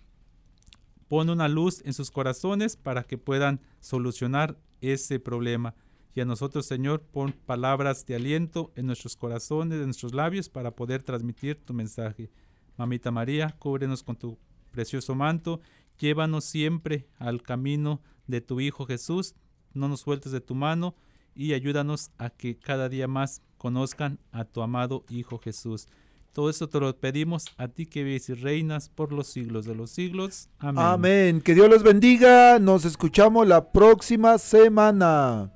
[1.11, 5.75] Pon una luz en sus corazones para que puedan solucionar ese problema.
[6.15, 10.73] Y a nosotros, Señor, pon palabras de aliento en nuestros corazones, en nuestros labios, para
[10.73, 12.31] poder transmitir tu mensaje.
[12.77, 14.37] Mamita María, cúbrenos con tu
[14.71, 15.59] precioso manto,
[15.99, 19.35] llévanos siempre al camino de tu Hijo Jesús,
[19.73, 20.95] no nos sueltes de tu mano
[21.35, 25.89] y ayúdanos a que cada día más conozcan a tu amado Hijo Jesús.
[26.33, 29.75] Todo esto te lo pedimos a ti que vives y reinas por los siglos de
[29.75, 30.49] los siglos.
[30.59, 30.85] Amén.
[30.85, 31.41] Amén.
[31.41, 32.57] Que Dios los bendiga.
[32.57, 35.51] Nos escuchamos la próxima semana.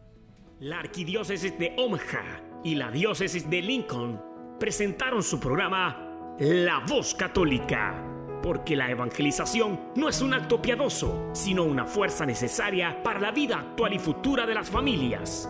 [0.60, 4.22] La arquidiócesis de Omaha y la diócesis de Lincoln
[4.60, 8.02] presentaron su programa La Voz Católica.
[8.44, 13.60] Porque la evangelización no es un acto piadoso, sino una fuerza necesaria para la vida
[13.60, 15.50] actual y futura de las familias.